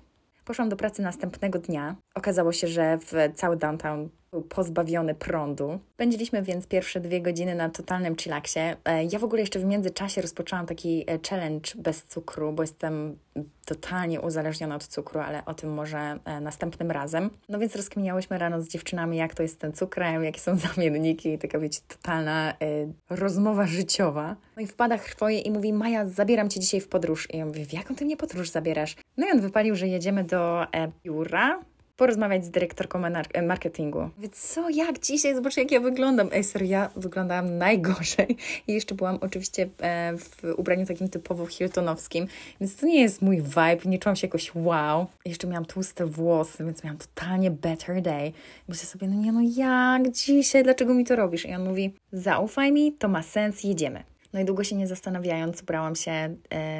Poszłam 0.50 0.70
do 0.70 0.76
pracy 0.76 1.02
następnego 1.02 1.60
dnia. 1.60 1.96
Okazało 2.16 2.52
się, 2.52 2.68
że 2.68 2.98
w 2.98 3.14
cały 3.36 3.58
downtown 3.58 4.10
był 4.32 4.42
pozbawiony 4.42 5.16
prądu. 5.16 5.80
Spędziliśmy 5.94 6.42
więc 6.42 6.68
pierwsze 6.68 7.00
dwie 7.00 7.22
godziny 7.22 7.56
na 7.56 7.70
totalnym 7.70 8.16
chillaksie. 8.16 8.60
E, 8.86 9.04
ja 9.04 9.20
w 9.20 9.24
ogóle 9.24 9.42
jeszcze 9.42 9.60
w 9.60 9.66
międzyczasie 9.66 10.22
rozpoczęłam 10.22 10.66
taki 10.66 11.04
e, 11.08 11.20
challenge 11.30 11.72
bez 11.76 12.04
cukru, 12.04 12.54
bo 12.54 12.64
jestem 12.64 13.18
totalnie 13.66 14.22
uzależniona 14.22 14.76
od 14.76 14.88
cukru, 14.88 15.20
ale 15.20 15.46
o 15.46 15.54
tym 15.54 15.74
może 15.74 16.20
e, 16.26 16.42
następnym 16.42 16.92
razem. 16.92 17.30
No 17.50 17.60
więc 17.60 17.76
rozkminiałyśmy 17.76 18.38
rano 18.38 18.62
z 18.62 18.68
dziewczynami, 18.68 19.18
jak 19.18 19.36
to 19.36 19.44
jest 19.44 19.56
z 19.56 19.58
tym 19.58 19.74
cukrem, 19.74 20.24
jakie 20.24 20.40
są 20.40 20.58
zamienniki, 20.76 21.38
taka 21.38 21.60
wiecie, 21.60 21.80
totalna 21.88 22.54
y, 22.64 22.94
rozmowa 23.10 23.66
życiowa. 23.68 24.36
No 24.56 24.62
i 24.62 24.68
wpada 24.68 24.98
chwoje 24.98 25.40
i 25.40 25.52
mówi, 25.52 25.74
Maja, 25.74 26.06
zabieram 26.06 26.50
Cię 26.50 26.60
dzisiaj 26.60 26.82
w 26.82 26.88
podróż. 26.88 27.28
I 27.34 27.38
ja 27.38 27.46
mówię, 27.46 27.66
w 27.66 27.74
jaką 27.74 27.96
Ty 27.96 28.06
mnie 28.06 28.18
podróż 28.18 28.50
zabierasz? 28.50 28.96
No 29.18 29.28
i 29.28 29.32
on 29.32 29.42
wypalił, 29.42 29.76
że 29.76 29.88
jedziemy 29.88 30.24
do 30.24 30.64
e, 30.74 30.92
biura 31.04 31.60
porozmawiać 32.00 32.46
z 32.46 32.50
dyrektorką 32.50 33.06
e, 33.06 33.42
marketingu. 33.42 34.10
Więc 34.18 34.54
co, 34.54 34.70
jak 34.70 35.00
dzisiaj? 35.00 35.36
Zobacz, 35.36 35.58
jak 35.58 35.72
ja 35.72 35.80
wyglądam. 35.80 36.30
Ej, 36.34 36.44
serio, 36.44 36.70
ja 36.70 36.90
wyglądałam 36.96 37.58
najgorzej. 37.58 38.38
I 38.68 38.74
jeszcze 38.74 38.96
byłam 38.96 39.18
oczywiście 39.22 39.70
e, 39.82 40.14
w 40.18 40.54
ubraniu 40.58 40.86
takim 40.86 41.10
typowo 41.10 41.46
hiltonowskim, 41.46 42.28
więc 42.62 42.76
to 42.76 42.86
nie 42.86 43.02
jest 43.02 43.22
mój 43.22 43.42
vibe, 43.42 43.80
nie 43.86 44.00
czułam 44.00 44.16
się 44.16 44.28
jakoś 44.28 44.56
wow. 44.56 45.08
Jeszcze 45.26 45.48
miałam 45.48 45.66
tłuste 45.66 46.06
włosy, 46.06 46.66
więc 46.66 46.84
miałam 46.84 46.98
totalnie 46.98 47.52
better 47.52 48.02
day. 48.02 48.32
Myślę 48.68 48.86
sobie, 48.86 49.08
no 49.08 49.16
nie, 49.16 49.32
no 49.32 49.42
jak 49.56 50.12
dzisiaj, 50.12 50.64
dlaczego 50.64 50.94
mi 50.94 51.06
to 51.06 51.16
robisz? 51.16 51.46
I 51.46 51.56
on 51.56 51.68
mówi, 51.68 51.94
zaufaj 52.12 52.72
mi, 52.72 52.94
to 52.94 53.08
ma 53.08 53.24
sens, 53.24 53.64
jedziemy. 53.64 54.04
No 54.34 54.40
i 54.40 54.46
długo 54.46 54.64
się 54.64 54.76
nie 54.76 54.88
zastanawiając, 54.88 55.62
ubrałam 55.62 55.96
się 55.96 56.12
e, 56.12 56.36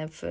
w 0.08 0.22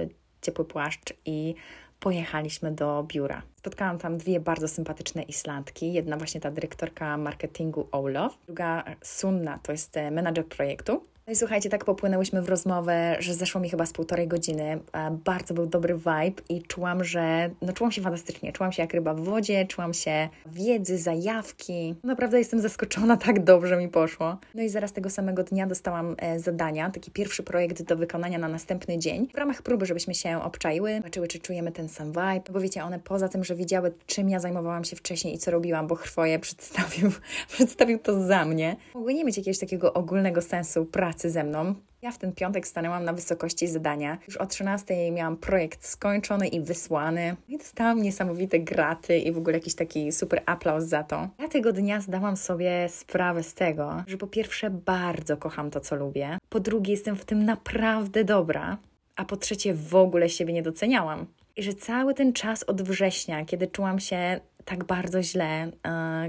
ciepły 0.41 0.65
płaszcz 0.65 1.13
i 1.25 1.55
pojechaliśmy 2.00 2.72
do 2.72 3.06
biura. 3.08 3.41
Spotkałam 3.56 3.98
tam 3.98 4.18
dwie 4.18 4.39
bardzo 4.39 4.68
sympatyczne 4.68 5.24
Islandki. 5.24 5.94
Jedna 5.94 6.18
właśnie 6.18 6.41
ta 6.41 6.51
dyrektorka 6.51 7.18
marketingu 7.18 7.88
Olof, 7.91 8.38
druga 8.46 8.84
Sunna, 9.03 9.60
to 9.63 9.72
jest 9.72 9.98
e, 9.98 10.12
menadżer 10.12 10.46
projektu. 10.46 11.03
No 11.30 11.34
i 11.34 11.36
słuchajcie, 11.36 11.70
tak 11.70 11.86
popłynęłyśmy 11.86 12.42
w 12.42 12.50
rozmowę, 12.50 13.16
że 13.20 13.34
zeszło 13.34 13.62
mi 13.62 13.70
chyba 13.70 13.86
z 13.86 13.94
półtorej 13.94 14.28
godziny. 14.28 14.80
Bardzo 15.26 15.54
był 15.54 15.66
dobry 15.66 15.96
vibe 15.96 16.42
i 16.50 16.62
czułam, 16.64 17.04
że 17.04 17.50
no 17.62 17.74
czułam 17.74 17.92
się 17.92 18.02
fantastycznie. 18.02 18.52
Czułam 18.54 18.72
się 18.72 18.82
jak 18.82 18.94
ryba 18.94 19.14
w 19.14 19.20
wodzie, 19.20 19.66
czułam 19.66 19.94
się 19.94 20.30
wiedzy, 20.46 20.98
zajawki. 20.98 21.96
Naprawdę 22.04 22.40
jestem 22.40 22.60
zaskoczona, 22.60 23.18
tak 23.28 23.44
dobrze 23.44 23.78
mi 23.78 23.90
poszło. 23.90 24.38
No 24.56 24.64
i 24.64 24.70
zaraz 24.70 24.94
tego 24.94 25.10
samego 25.10 25.44
dnia 25.44 25.68
dostałam 25.68 26.16
e, 26.18 26.40
zadania, 26.40 26.90
taki 26.90 27.12
pierwszy 27.12 27.44
projekt 27.44 27.84
do 27.84 27.98
wykonania 27.98 28.38
na 28.38 28.48
następny 28.48 28.98
dzień. 28.98 29.28
W 29.34 29.38
ramach 29.38 29.62
próby, 29.62 29.86
żebyśmy 29.86 30.16
się 30.16 30.44
obczaiły, 30.44 30.98
zobaczyły, 30.98 31.28
czy 31.28 31.40
czujemy 31.40 31.72
ten 31.72 31.90
sam 31.90 32.08
vibe. 32.08 32.54
Bo 32.54 32.60
wiecie, 32.60 32.84
one 32.84 33.00
poza 33.00 33.30
tym, 33.30 33.44
że 33.44 33.56
widziały, 33.56 33.94
czym 34.06 34.30
ja 34.30 34.40
zajmowałam 34.40 34.84
się 34.84 34.96
wcześniej 34.96 35.36
i 35.36 35.38
co 35.38 35.52
robiłam, 35.52 35.88
bo 35.88 35.96
Chrwoje 35.96 36.40
przedstawił, 36.50 37.12
przedstawił 37.48 38.00
to 38.00 38.28
za 38.28 38.46
mnie, 38.46 38.76
mogły 38.94 39.14
nie 39.14 39.26
mieć 39.26 39.38
jakiegoś 39.38 39.60
takiego 39.60 39.94
ogólnego 39.94 40.42
sensu 40.42 40.86
pracy 41.20 41.30
ze 41.30 41.44
mną. 41.44 41.76
Ja 42.02 42.12
w 42.12 42.18
ten 42.18 42.32
piątek 42.32 42.68
stanęłam 42.68 43.06
na 43.06 43.14
wysokości 43.14 43.68
zadania. 43.68 44.18
Już 44.28 44.38
o 44.38 44.46
13 44.46 45.12
miałam 45.12 45.38
projekt 45.38 45.86
skończony 45.86 46.48
i 46.48 46.62
wysłany. 46.62 47.36
I 47.48 47.58
dostałam 47.58 48.02
niesamowite 48.02 48.60
graty 48.60 49.18
i 49.18 49.32
w 49.32 49.38
ogóle 49.38 49.58
jakiś 49.58 49.76
taki 49.76 50.12
super 50.12 50.42
aplauz 50.46 50.84
za 50.84 51.04
to. 51.04 51.30
Ja 51.40 51.48
tego 51.48 51.74
dnia 51.74 52.02
zdałam 52.02 52.38
sobie 52.38 52.90
sprawę 52.90 53.44
z 53.44 53.54
tego, 53.54 54.04
że 54.08 54.18
po 54.18 54.28
pierwsze 54.28 54.70
bardzo 54.70 55.38
kocham 55.38 55.72
to, 55.72 55.80
co 55.80 55.96
lubię. 55.96 56.38
Po 56.50 56.60
drugie 56.60 56.92
jestem 56.92 57.16
w 57.16 57.26
tym 57.26 57.46
naprawdę 57.46 58.24
dobra. 58.24 58.78
A 59.16 59.26
po 59.26 59.38
trzecie 59.38 59.74
w 59.74 59.96
ogóle 59.96 60.30
siebie 60.30 60.54
nie 60.54 60.64
doceniałam. 60.64 61.26
I 61.56 61.64
że 61.64 61.74
cały 61.74 62.14
ten 62.14 62.34
czas 62.34 62.64
od 62.64 62.82
września, 62.82 63.46
kiedy 63.46 63.68
czułam 63.68 64.00
się 64.00 64.40
tak 64.66 64.84
bardzo 64.84 65.24
źle, 65.24 65.72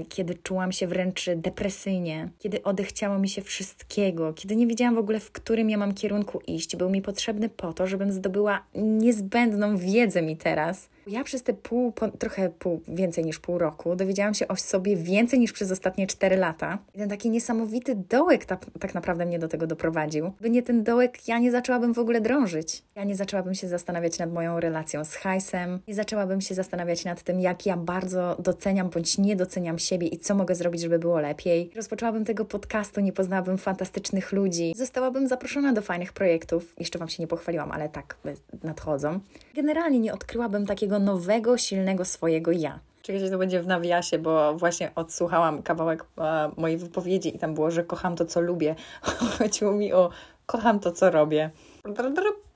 kiedy 0.09 0.35
czułam 0.35 0.71
się 0.71 0.87
wręcz 0.87 1.25
depresyjnie, 1.35 2.29
kiedy 2.39 2.63
odechciało 2.63 3.19
mi 3.19 3.29
się 3.29 3.41
wszystkiego, 3.41 4.33
kiedy 4.33 4.55
nie 4.55 4.67
wiedziałam 4.67 4.95
w 4.95 4.97
ogóle, 4.97 5.19
w 5.19 5.31
którym 5.31 5.69
ja 5.69 5.77
mam 5.77 5.93
kierunku 5.93 6.41
iść, 6.47 6.75
był 6.75 6.89
mi 6.89 7.01
potrzebny 7.01 7.49
po 7.49 7.73
to, 7.73 7.87
żebym 7.87 8.11
zdobyła 8.11 8.63
niezbędną 8.75 9.77
wiedzę 9.77 10.21
mi 10.21 10.37
teraz. 10.37 10.89
Ja 11.07 11.23
przez 11.23 11.43
te 11.43 11.53
pół, 11.53 11.91
po, 11.91 12.07
trochę 12.07 12.49
pół, 12.49 12.81
więcej 12.87 13.25
niż 13.25 13.39
pół 13.39 13.57
roku 13.57 13.95
dowiedziałam 13.95 14.33
się 14.33 14.47
o 14.47 14.55
sobie 14.55 14.95
więcej 14.95 15.39
niż 15.39 15.51
przez 15.51 15.71
ostatnie 15.71 16.07
cztery 16.07 16.37
lata. 16.37 16.77
I 16.95 16.97
ten 16.97 17.09
taki 17.09 17.29
niesamowity 17.29 17.95
dołek 17.95 18.45
ta, 18.45 18.57
tak 18.79 18.93
naprawdę 18.93 19.25
mnie 19.25 19.39
do 19.39 19.47
tego 19.47 19.67
doprowadził. 19.67 20.31
By 20.41 20.49
nie 20.49 20.63
ten 20.63 20.83
dołek, 20.83 21.27
ja 21.27 21.39
nie 21.39 21.51
zaczęłabym 21.51 21.93
w 21.93 21.99
ogóle 21.99 22.21
drążyć. 22.21 22.83
Ja 22.95 23.03
nie 23.03 23.15
zaczęłabym 23.15 23.53
się 23.53 23.67
zastanawiać 23.67 24.19
nad 24.19 24.33
moją 24.33 24.59
relacją 24.59 25.05
z 25.05 25.15
hajsem, 25.15 25.79
nie 25.87 25.95
zaczęłabym 25.95 26.41
się 26.41 26.55
zastanawiać 26.55 27.05
nad 27.05 27.23
tym, 27.23 27.39
jak 27.39 27.65
ja 27.65 27.77
bardzo 27.77 28.37
doceniam 28.39 28.89
bądź 28.89 29.17
nie 29.17 29.35
doceniam 29.35 29.79
siebie 29.79 30.07
i 30.07 30.17
co 30.17 30.35
mogę 30.35 30.55
zrobić, 30.55 30.81
żeby 30.81 30.99
było 30.99 31.19
lepiej. 31.19 31.71
Rozpoczęłabym 31.75 32.25
tego 32.25 32.45
podcastu, 32.45 33.01
nie 33.01 33.13
poznałabym 33.13 33.57
fantastycznych 33.57 34.31
ludzi, 34.31 34.73
zostałabym 34.75 35.27
zaproszona 35.27 35.73
do 35.73 35.81
fajnych 35.81 36.13
projektów. 36.13 36.73
Jeszcze 36.79 36.99
Wam 36.99 37.09
się 37.09 37.23
nie 37.23 37.27
pochwaliłam, 37.27 37.71
ale 37.71 37.89
tak 37.89 38.17
nadchodzą. 38.63 39.19
Generalnie 39.55 39.99
nie 39.99 40.13
odkryłabym 40.13 40.65
takiego 40.65 40.90
nowego, 40.99 41.57
silnego 41.57 42.05
swojego 42.05 42.51
ja. 42.51 42.79
Czekajcie, 43.01 43.29
to 43.29 43.37
będzie 43.37 43.61
w 43.61 43.67
nawiasie, 43.67 44.19
bo 44.19 44.53
właśnie 44.53 44.91
odsłuchałam 44.95 45.63
kawałek 45.63 46.05
e, 46.17 46.51
mojej 46.57 46.77
wypowiedzi 46.77 47.35
i 47.35 47.39
tam 47.39 47.53
było, 47.53 47.71
że 47.71 47.83
kocham 47.83 48.15
to, 48.15 48.25
co 48.25 48.41
lubię. 48.41 48.75
Chodziło 49.37 49.71
mi 49.71 49.93
o 49.93 50.09
kocham 50.45 50.79
to, 50.79 50.91
co 50.91 51.11
robię. 51.11 51.49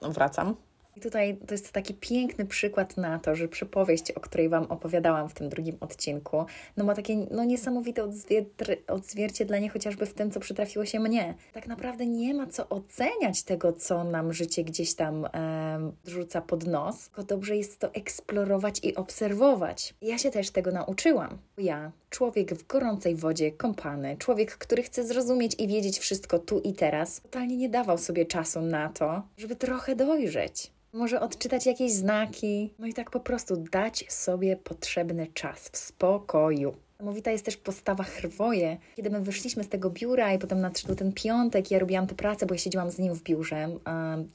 Wracam. 0.01 0.55
I 0.95 1.01
tutaj 1.01 1.37
to 1.47 1.53
jest 1.53 1.71
taki 1.71 1.93
piękny 1.93 2.45
przykład 2.45 2.97
na 2.97 3.19
to, 3.19 3.35
że 3.35 3.47
przypowieść, 3.47 4.11
o 4.11 4.19
której 4.19 4.49
Wam 4.49 4.63
opowiadałam 4.63 5.29
w 5.29 5.33
tym 5.33 5.49
drugim 5.49 5.77
odcinku, 5.79 6.45
no 6.77 6.85
ma 6.85 6.95
takie 6.95 7.15
no, 7.31 7.43
niesamowite 7.43 8.03
odzwier- 8.03 8.77
odzwierciedlenie 8.87 9.69
chociażby 9.69 10.05
w 10.05 10.13
tym, 10.13 10.31
co 10.31 10.39
przytrafiło 10.39 10.85
się 10.85 10.99
mnie. 10.99 11.33
Tak 11.53 11.67
naprawdę 11.67 12.05
nie 12.05 12.33
ma 12.33 12.47
co 12.47 12.69
oceniać 12.69 13.43
tego, 13.43 13.73
co 13.73 14.03
nam 14.03 14.33
życie 14.33 14.63
gdzieś 14.63 14.93
tam 14.93 15.25
e, 15.25 15.91
rzuca 16.05 16.41
pod 16.41 16.67
nos, 16.67 17.09
tylko 17.09 17.23
dobrze 17.23 17.57
jest 17.57 17.79
to 17.79 17.93
eksplorować 17.93 18.79
i 18.83 18.95
obserwować. 18.95 19.93
Ja 20.01 20.17
się 20.17 20.31
też 20.31 20.51
tego 20.51 20.71
nauczyłam. 20.71 21.37
Ja, 21.57 21.91
człowiek 22.15 22.53
w 22.53 22.67
gorącej 22.67 23.15
wodzie, 23.15 23.51
kąpany, 23.51 24.17
człowiek, 24.17 24.57
który 24.57 24.83
chce 24.83 25.03
zrozumieć 25.03 25.55
i 25.59 25.67
wiedzieć 25.67 25.99
wszystko 25.99 26.39
tu 26.39 26.59
i 26.59 26.73
teraz, 26.73 27.21
totalnie 27.21 27.57
nie 27.57 27.69
dawał 27.69 27.97
sobie 27.97 28.25
czasu 28.25 28.61
na 28.61 28.89
to, 28.89 29.21
żeby 29.37 29.55
trochę 29.55 29.95
dojrzeć. 29.95 30.71
Może 30.93 31.21
odczytać 31.21 31.65
jakieś 31.65 31.93
znaki, 31.93 32.73
no 32.79 32.87
i 32.87 32.93
tak 32.93 33.11
po 33.11 33.19
prostu 33.19 33.57
dać 33.57 34.05
sobie 34.09 34.57
potrzebny 34.57 35.27
czas 35.33 35.69
w 35.69 35.77
spokoju. 35.77 36.75
Niesamowita 36.99 37.31
jest 37.31 37.45
też 37.45 37.57
postawa 37.57 38.03
Hrwoje. 38.03 38.77
Kiedy 38.95 39.09
my 39.09 39.21
wyszliśmy 39.21 39.63
z 39.63 39.69
tego 39.69 39.89
biura 39.89 40.33
i 40.33 40.39
potem 40.39 40.61
nadszedł 40.61 40.95
ten 40.95 41.13
piątek, 41.13 41.71
ja 41.71 41.79
robiłam 41.79 42.07
tę 42.07 42.15
pracę, 42.15 42.45
bo 42.45 42.53
ja 42.53 42.57
siedziałam 42.57 42.91
z 42.91 42.99
nim 42.99 43.13
w 43.13 43.23
biurze, 43.23 43.69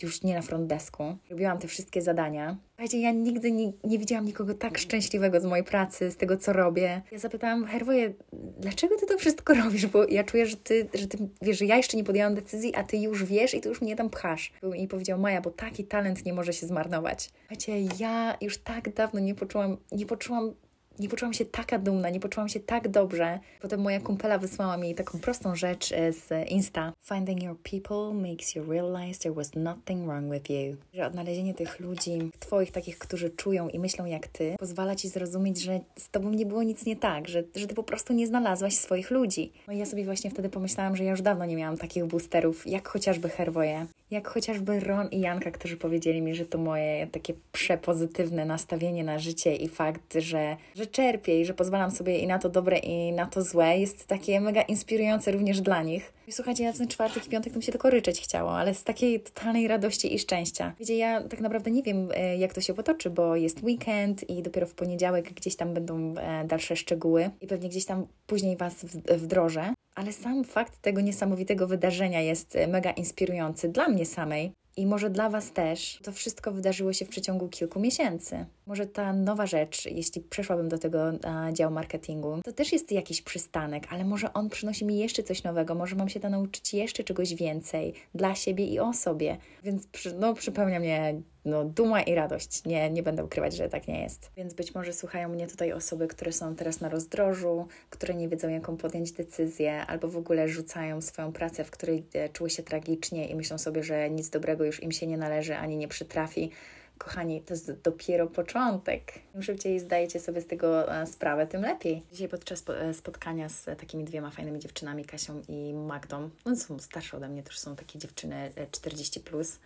już 0.02 0.23
nie 0.23 0.35
na 0.35 0.43
front 0.43 0.67
desku. 0.67 1.17
Robiłam 1.31 1.59
te 1.59 1.69
wszystkie 1.69 2.02
zadania. 2.02 2.57
Słuchajcie, 2.71 3.00
ja 3.00 3.12
nigdy 3.12 3.52
nie, 3.52 3.73
nie 3.85 3.99
widziałam 3.99 4.25
nikogo 4.25 4.55
tak 4.55 4.79
szczęśliwego 4.79 5.40
z 5.40 5.45
mojej 5.45 5.64
pracy, 5.64 6.11
z 6.11 6.17
tego, 6.17 6.37
co 6.37 6.52
robię. 6.52 7.02
Ja 7.12 7.19
zapytałam, 7.19 7.64
Herwoje, 7.64 8.12
dlaczego 8.59 8.97
ty 8.97 9.07
to 9.07 9.19
wszystko 9.19 9.55
robisz? 9.55 9.87
Bo 9.87 10.05
ja 10.05 10.25
czuję, 10.25 10.47
że 10.47 10.57
ty, 10.57 10.88
że 10.95 11.07
ty 11.07 11.19
wiesz, 11.43 11.59
że 11.59 11.64
ja 11.64 11.76
jeszcze 11.76 11.97
nie 11.97 12.05
podjęłam 12.05 12.35
decyzji, 12.35 12.75
a 12.75 12.85
ty 12.85 12.97
już 12.97 13.25
wiesz 13.25 13.55
i 13.55 13.61
ty 13.61 13.69
już 13.69 13.81
mnie 13.81 13.97
tam 13.97 14.11
pchasz. 14.11 14.52
I 14.76 14.88
powiedział, 14.88 15.19
Maja, 15.19 15.40
bo 15.40 15.50
taki 15.50 15.85
talent 15.85 16.25
nie 16.25 16.33
może 16.33 16.52
się 16.52 16.67
zmarnować. 16.67 17.31
Słuchajcie, 17.38 17.95
ja 17.99 18.37
już 18.40 18.59
tak 18.59 18.95
dawno 18.95 19.21
nie 19.21 19.35
poczułam, 19.35 19.76
nie 19.93 20.07
poczułam 20.07 20.55
nie 21.00 21.09
poczułam 21.09 21.33
się 21.33 21.45
taka 21.45 21.78
dumna, 21.78 22.11
nie 22.11 22.21
poczułam 22.21 22.49
się 22.49 22.61
tak 22.61 22.88
dobrze. 22.88 23.38
Potem 23.61 23.80
moja 23.80 24.00
kumpela 24.00 24.38
wysłała 24.38 24.76
mi 24.76 24.95
taką 24.95 25.19
prostą 25.19 25.57
rzecz 25.57 25.92
e, 25.92 26.12
z 26.12 26.49
Insta. 26.49 26.92
Finding 27.02 27.42
your 27.42 27.57
people 27.71 28.30
makes 28.30 28.54
you 28.54 28.73
realize 28.73 29.21
there 29.21 29.35
was 29.35 29.54
nothing 29.54 30.07
wrong 30.07 30.33
with 30.33 30.50
you. 30.50 30.76
Że 30.95 31.07
odnalezienie 31.07 31.54
tych 31.54 31.80
ludzi, 31.80 32.30
twoich 32.38 32.71
takich, 32.71 32.99
którzy 32.99 33.30
czują 33.30 33.69
i 33.69 33.78
myślą 33.78 34.04
jak 34.04 34.28
ty, 34.28 34.57
pozwala 34.59 34.97
ci 34.97 35.09
zrozumieć, 35.09 35.62
że 35.62 35.80
z 35.97 36.11
tobą 36.11 36.30
nie 36.30 36.47
było 36.47 36.62
nic 36.62 36.87
nie 36.87 36.97
tak, 36.97 37.28
że, 37.28 37.42
że 37.57 37.66
ty 37.66 37.75
po 37.75 37.83
prostu 37.83 38.12
nie 38.12 38.26
znalazłaś 38.26 38.76
swoich 38.76 39.11
ludzi. 39.11 39.52
No 39.66 39.73
i 39.73 39.78
ja 39.78 39.87
sobie 39.87 40.04
właśnie 40.04 40.30
wtedy 40.30 40.49
pomyślałam, 40.49 40.97
że 40.97 41.04
ja 41.04 41.11
już 41.11 41.23
dawno 41.23 41.45
nie 41.45 41.57
miałam 41.57 41.78
takich 41.78 42.04
boosterów, 42.04 42.66
jak 42.66 42.88
chociażby 42.88 43.28
Herwoje, 43.28 43.87
jak 44.11 44.29
chociażby 44.29 44.81
Ron 44.81 45.09
i 45.09 45.21
Janka, 45.21 45.50
którzy 45.50 45.76
powiedzieli 45.76 46.23
mi, 46.23 46.35
że 46.35 46.47
to 46.47 46.59
moje 46.59 47.07
takie 47.07 47.35
przepozytywne 47.52 48.45
nastawienie 48.45 49.05
na 49.05 49.19
życie 49.19 49.57
i 49.57 49.69
fakt, 49.69 50.14
że, 50.19 50.57
że 50.75 50.87
czerpię 50.87 51.40
i 51.40 51.45
że 51.45 51.55
pozwalam 51.55 51.90
sobie 51.90 52.19
i 52.19 52.26
na 52.26 52.38
to 52.38 52.49
dobre, 52.49 52.79
i 52.79 53.12
na 53.12 53.26
to 53.26 53.43
złe, 53.43 53.79
jest 53.79 54.07
takie 54.07 54.40
mega 54.40 54.62
inspirujące 54.62 55.33
również 55.33 55.61
dla 55.61 55.83
nich. 55.83 56.12
Słuchajcie, 56.30 56.64
ja 56.64 56.72
ten 56.72 56.88
czwartek 56.88 57.26
i 57.26 57.30
piątek 57.30 57.52
to 57.52 57.58
mi 57.58 57.62
się 57.62 57.72
tylko 57.72 57.90
ryczeć 57.90 58.20
chciało, 58.20 58.58
ale 58.58 58.75
z 58.75 58.84
takiej 58.84 59.20
totalnej 59.20 59.68
radości 59.68 60.14
i 60.14 60.18
szczęścia. 60.18 60.75
Wiecie, 60.80 60.96
ja 60.96 61.22
tak 61.22 61.40
naprawdę 61.40 61.70
nie 61.70 61.82
wiem, 61.82 62.08
e, 62.14 62.37
jak 62.37 62.54
to 62.54 62.60
się 62.60 62.75
potoczy, 62.75 63.10
bo 63.10 63.37
jest 63.37 63.62
weekend 63.62 64.30
i 64.30 64.42
dopiero 64.42 64.66
w 64.66 64.75
poniedziałek 64.75 65.32
gdzieś 65.32 65.56
tam 65.56 65.75
będą 65.75 66.14
e, 66.18 66.44
dalsze 66.44 66.76
szczegóły 66.76 67.30
i 67.40 67.46
pewnie 67.46 67.68
gdzieś 67.68 67.84
tam 67.84 68.06
później 68.26 68.56
Was 68.56 68.75
wdrożę. 69.08 69.75
Ale 69.94 70.12
sam 70.12 70.44
fakt 70.44 70.82
tego 70.82 71.00
niesamowitego 71.00 71.66
wydarzenia 71.66 72.20
jest 72.20 72.56
e, 72.56 72.66
mega 72.66 72.90
inspirujący 72.90 73.68
dla 73.68 73.88
mnie 73.88 74.06
samej, 74.06 74.52
i 74.80 74.87
może 74.87 75.10
dla 75.10 75.30
Was 75.30 75.52
też 75.52 75.99
to 76.02 76.12
wszystko 76.12 76.52
wydarzyło 76.52 76.92
się 76.92 77.04
w 77.04 77.08
przeciągu 77.08 77.49
kilku 77.49 77.80
miesięcy. 77.80 78.46
Może 78.66 78.87
ta 78.87 79.12
nowa 79.12 79.46
rzecz, 79.46 79.87
jeśli 79.87 80.20
przeszłabym 80.20 80.68
do 80.68 80.78
tego 80.78 81.12
a, 81.25 81.52
działu 81.52 81.75
marketingu, 81.75 82.40
to 82.44 82.52
też 82.52 82.72
jest 82.72 82.92
jakiś 82.92 83.22
przystanek, 83.22 83.87
ale 83.90 84.04
może 84.04 84.32
on 84.32 84.49
przynosi 84.49 84.84
mi 84.84 84.99
jeszcze 84.99 85.22
coś 85.22 85.42
nowego, 85.42 85.75
może 85.75 85.96
mam 85.96 86.08
się 86.08 86.20
tam 86.20 86.30
nauczyć 86.30 86.75
jeszcze 86.75 87.04
czegoś 87.04 87.34
więcej 87.34 87.94
dla 88.14 88.34
siebie 88.34 88.66
i 88.66 88.78
o 88.78 88.92
sobie. 88.92 89.37
Więc 89.64 89.87
przy, 89.87 90.14
no, 90.14 90.34
przypełnia 90.34 90.80
mnie 90.80 91.22
no, 91.44 91.64
duma 91.64 92.02
i 92.02 92.14
radość. 92.14 92.64
Nie, 92.64 92.90
nie 92.90 93.02
będę 93.02 93.25
ukrywać, 93.25 93.56
że 93.56 93.68
tak 93.68 93.88
nie 93.88 94.02
jest. 94.02 94.30
Więc 94.37 94.54
być 94.54 94.75
może 94.75 94.92
słuchają 94.92 95.28
mnie 95.28 95.47
tutaj 95.47 95.73
osoby, 95.73 96.09
które 96.09 96.32
są 96.32 96.56
teraz 96.56 96.80
na 96.80 96.88
rozdrożu, 96.88 97.66
które 97.90 98.14
nie 98.14 98.28
wiedzą, 98.28 98.49
jaką 98.49 98.76
podjąć 98.76 99.12
decyzję, 99.12 99.87
albo 99.87 100.09
w 100.09 100.16
ogóle 100.16 100.49
rzucają 100.49 101.00
swoją 101.00 101.32
pracę, 101.32 101.64
w 101.64 101.70
której 101.70 102.06
e, 102.14 102.28
czuły 102.28 102.50
się 102.50 102.62
tragicznie 102.62 103.28
i 103.28 103.35
myślą 103.35 103.59
sobie, 103.59 103.82
że 103.82 104.11
nic 104.11 104.30
dobrego 104.30 104.64
już 104.64 104.82
im 104.82 104.92
się 104.92 105.06
nie 105.06 105.18
należy 105.18 105.56
ani 105.56 105.76
nie 105.76 105.88
przytrafi. 105.88 106.50
Kochani, 106.99 107.42
to 107.42 107.54
jest 107.54 107.73
dopiero 107.73 108.26
początek. 108.26 109.12
Im 109.35 109.42
szybciej 109.42 109.80
zdajecie 109.80 110.20
sobie 110.20 110.40
z 110.40 110.47
tego 110.47 110.94
e, 111.00 111.06
sprawę, 111.06 111.47
tym 111.47 111.62
lepiej. 111.62 112.02
Dzisiaj 112.12 112.28
podczas 112.28 112.64
e, 112.68 112.94
spotkania 112.94 113.49
z 113.49 113.64
takimi 113.64 114.04
dwiema 114.04 114.30
fajnymi 114.30 114.59
dziewczynami, 114.59 115.04
Kasią 115.04 115.42
i 115.49 115.75
Magdą, 115.75 116.30
one 116.44 116.56
są 116.56 116.78
starsze 116.78 117.16
ode 117.16 117.28
mnie, 117.28 117.42
też 117.42 117.59
są 117.59 117.76
takie 117.76 117.99
dziewczyny 117.99 118.52
40+, 118.73 119.20
plus, 119.20 119.59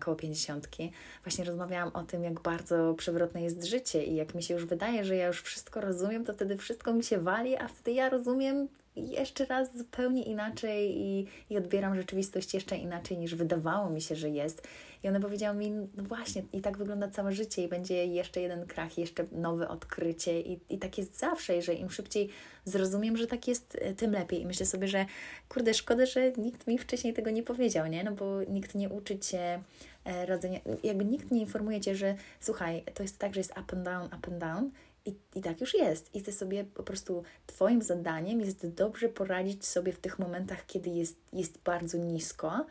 koło 0.00 0.16
pięćdziesiątki, 0.16 0.92
właśnie 1.24 1.44
rozmawiałam 1.44 1.90
o 1.94 2.02
tym, 2.02 2.24
jak 2.24 2.40
bardzo 2.40 2.94
przewrotne 2.94 3.42
jest 3.42 3.64
życie 3.64 4.04
i 4.04 4.14
jak 4.14 4.34
mi 4.34 4.42
się 4.42 4.54
już 4.54 4.64
wydaje, 4.64 5.04
że 5.04 5.16
ja 5.16 5.26
już 5.26 5.42
wszystko 5.42 5.80
rozumiem, 5.80 6.24
to 6.24 6.32
wtedy 6.32 6.56
wszystko 6.56 6.94
mi 6.94 7.04
się 7.04 7.18
wali, 7.18 7.56
a 7.56 7.68
wtedy 7.68 7.92
ja 7.92 8.08
rozumiem 8.08 8.68
jeszcze 8.96 9.44
raz 9.44 9.76
zupełnie 9.76 10.22
inaczej 10.22 11.00
i, 11.00 11.26
i 11.50 11.56
odbieram 11.56 11.94
rzeczywistość 11.94 12.54
jeszcze 12.54 12.76
inaczej 12.76 13.18
niż 13.18 13.34
wydawało 13.34 13.90
mi 13.90 14.00
się, 14.00 14.16
że 14.16 14.28
jest. 14.28 14.68
I 15.02 15.08
ona 15.08 15.20
powiedziała 15.20 15.54
mi, 15.54 15.70
no 15.70 16.04
właśnie, 16.04 16.42
i 16.52 16.60
tak 16.60 16.78
wygląda 16.78 17.08
całe 17.08 17.32
życie 17.32 17.64
i 17.64 17.68
będzie 17.68 18.06
jeszcze 18.06 18.40
jeden 18.40 18.66
krach, 18.66 18.98
jeszcze 18.98 19.24
nowe 19.32 19.68
odkrycie 19.68 20.40
i, 20.40 20.60
i 20.68 20.78
tak 20.78 20.98
jest 20.98 21.18
zawsze, 21.18 21.62
że 21.62 21.74
im 21.74 21.90
szybciej 21.90 22.28
zrozumiem, 22.64 23.16
że 23.16 23.26
tak 23.26 23.48
jest, 23.48 23.78
e, 23.80 23.94
tym 23.94 24.12
lepiej. 24.12 24.40
I 24.40 24.46
myślę 24.46 24.66
sobie, 24.66 24.88
że 24.88 25.06
kurde, 25.48 25.74
szkoda, 25.74 26.06
że 26.06 26.32
nikt 26.32 26.66
mi 26.66 26.78
wcześniej 26.78 27.14
tego 27.14 27.30
nie 27.30 27.42
powiedział, 27.42 27.86
nie? 27.86 28.04
No 28.04 28.12
bo 28.12 28.42
nikt 28.48 28.74
nie 28.74 28.88
uczy 28.88 29.18
Cię 29.18 29.62
e, 30.04 30.26
radzenia, 30.26 30.60
jakby 30.82 31.04
nikt 31.04 31.30
nie 31.30 31.40
informuje 31.40 31.80
Cię, 31.80 31.96
że 31.96 32.14
słuchaj, 32.40 32.84
to 32.94 33.02
jest 33.02 33.18
tak, 33.18 33.34
że 33.34 33.40
jest 33.40 33.50
up 33.50 33.76
and 33.76 33.84
down, 33.84 34.06
up 34.06 34.28
and 34.28 34.38
down 34.38 34.70
i, 35.06 35.14
I 35.34 35.40
tak 35.40 35.60
już 35.60 35.74
jest. 35.74 36.14
I 36.14 36.22
ty 36.22 36.32
sobie 36.32 36.64
po 36.64 36.82
prostu, 36.82 37.22
Twoim 37.46 37.82
zadaniem 37.82 38.40
jest 38.40 38.66
dobrze 38.66 39.08
poradzić 39.08 39.66
sobie 39.66 39.92
w 39.92 39.98
tych 39.98 40.18
momentach, 40.18 40.66
kiedy 40.66 40.90
jest, 40.90 41.16
jest 41.32 41.58
bardzo 41.58 41.98
nisko, 41.98 42.66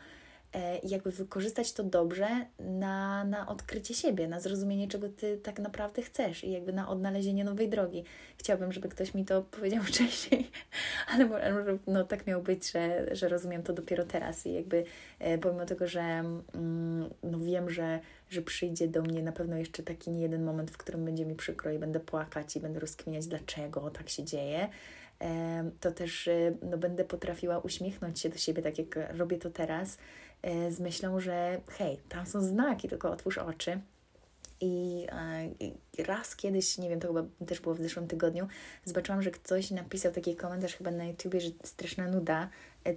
i 0.82 0.88
jakby 0.88 1.10
wykorzystać 1.10 1.72
to 1.72 1.82
dobrze 1.82 2.28
na, 2.58 3.24
na 3.24 3.48
odkrycie 3.48 3.94
siebie, 3.94 4.28
na 4.28 4.40
zrozumienie, 4.40 4.88
czego 4.88 5.08
ty 5.08 5.38
tak 5.38 5.58
naprawdę 5.58 6.02
chcesz 6.02 6.44
i 6.44 6.50
jakby 6.50 6.72
na 6.72 6.88
odnalezienie 6.88 7.44
nowej 7.44 7.68
drogi. 7.68 8.04
Chciałabym, 8.36 8.72
żeby 8.72 8.88
ktoś 8.88 9.14
mi 9.14 9.24
to 9.24 9.42
powiedział 9.42 9.82
wcześniej, 9.92 10.50
ale 11.08 11.26
może 11.26 11.78
no, 11.86 12.04
tak 12.04 12.26
miało 12.26 12.42
być, 12.42 12.72
że, 12.72 13.06
że 13.16 13.28
rozumiem 13.28 13.62
to 13.62 13.72
dopiero 13.72 14.04
teraz 14.04 14.46
i 14.46 14.52
jakby 14.52 14.84
e, 15.18 15.38
pomimo 15.38 15.66
tego, 15.66 15.86
że 15.86 16.00
mm, 16.00 17.10
no, 17.22 17.38
wiem, 17.38 17.70
że, 17.70 18.00
że 18.30 18.42
przyjdzie 18.42 18.88
do 18.88 19.02
mnie 19.02 19.22
na 19.22 19.32
pewno 19.32 19.56
jeszcze 19.56 19.82
taki 19.82 20.10
nie 20.10 20.20
jeden 20.20 20.44
moment, 20.44 20.70
w 20.70 20.76
którym 20.76 21.04
będzie 21.04 21.26
mi 21.26 21.34
przykro 21.34 21.70
i 21.70 21.78
będę 21.78 22.00
płakać 22.00 22.56
i 22.56 22.60
będę 22.60 22.80
rozkminiać, 22.80 23.26
dlaczego 23.26 23.90
tak 23.90 24.08
się 24.08 24.24
dzieje, 24.24 24.68
to 25.80 25.92
też 25.92 26.28
e, 26.28 26.52
no, 26.62 26.78
będę 26.78 27.04
potrafiła 27.04 27.58
uśmiechnąć 27.58 28.20
się 28.20 28.28
do 28.28 28.38
siebie, 28.38 28.62
tak 28.62 28.78
jak 28.78 28.98
robię 29.18 29.38
to 29.38 29.50
teraz, 29.50 29.98
E, 29.98 30.29
z 30.70 30.80
myślą, 30.80 31.20
że 31.20 31.60
hej, 31.68 31.98
tam 32.08 32.26
są 32.26 32.40
znaki, 32.40 32.88
tylko 32.88 33.10
otwórz 33.10 33.38
oczy. 33.38 33.80
I, 34.60 35.06
e, 35.98 36.04
raz 36.04 36.36
kiedyś, 36.36 36.78
nie 36.78 36.88
wiem, 36.88 37.00
to 37.00 37.08
chyba 37.08 37.22
też 37.46 37.60
było 37.60 37.74
w 37.74 37.80
zeszłym 37.80 38.08
tygodniu, 38.08 38.48
zobaczyłam, 38.84 39.22
że 39.22 39.30
ktoś 39.30 39.70
napisał 39.70 40.12
taki 40.12 40.36
komentarz 40.36 40.74
chyba 40.74 40.90
na 40.90 41.04
YouTubie, 41.04 41.40
że 41.40 41.50
straszna 41.64 42.08
nuda, 42.08 42.42
e, 42.42 42.48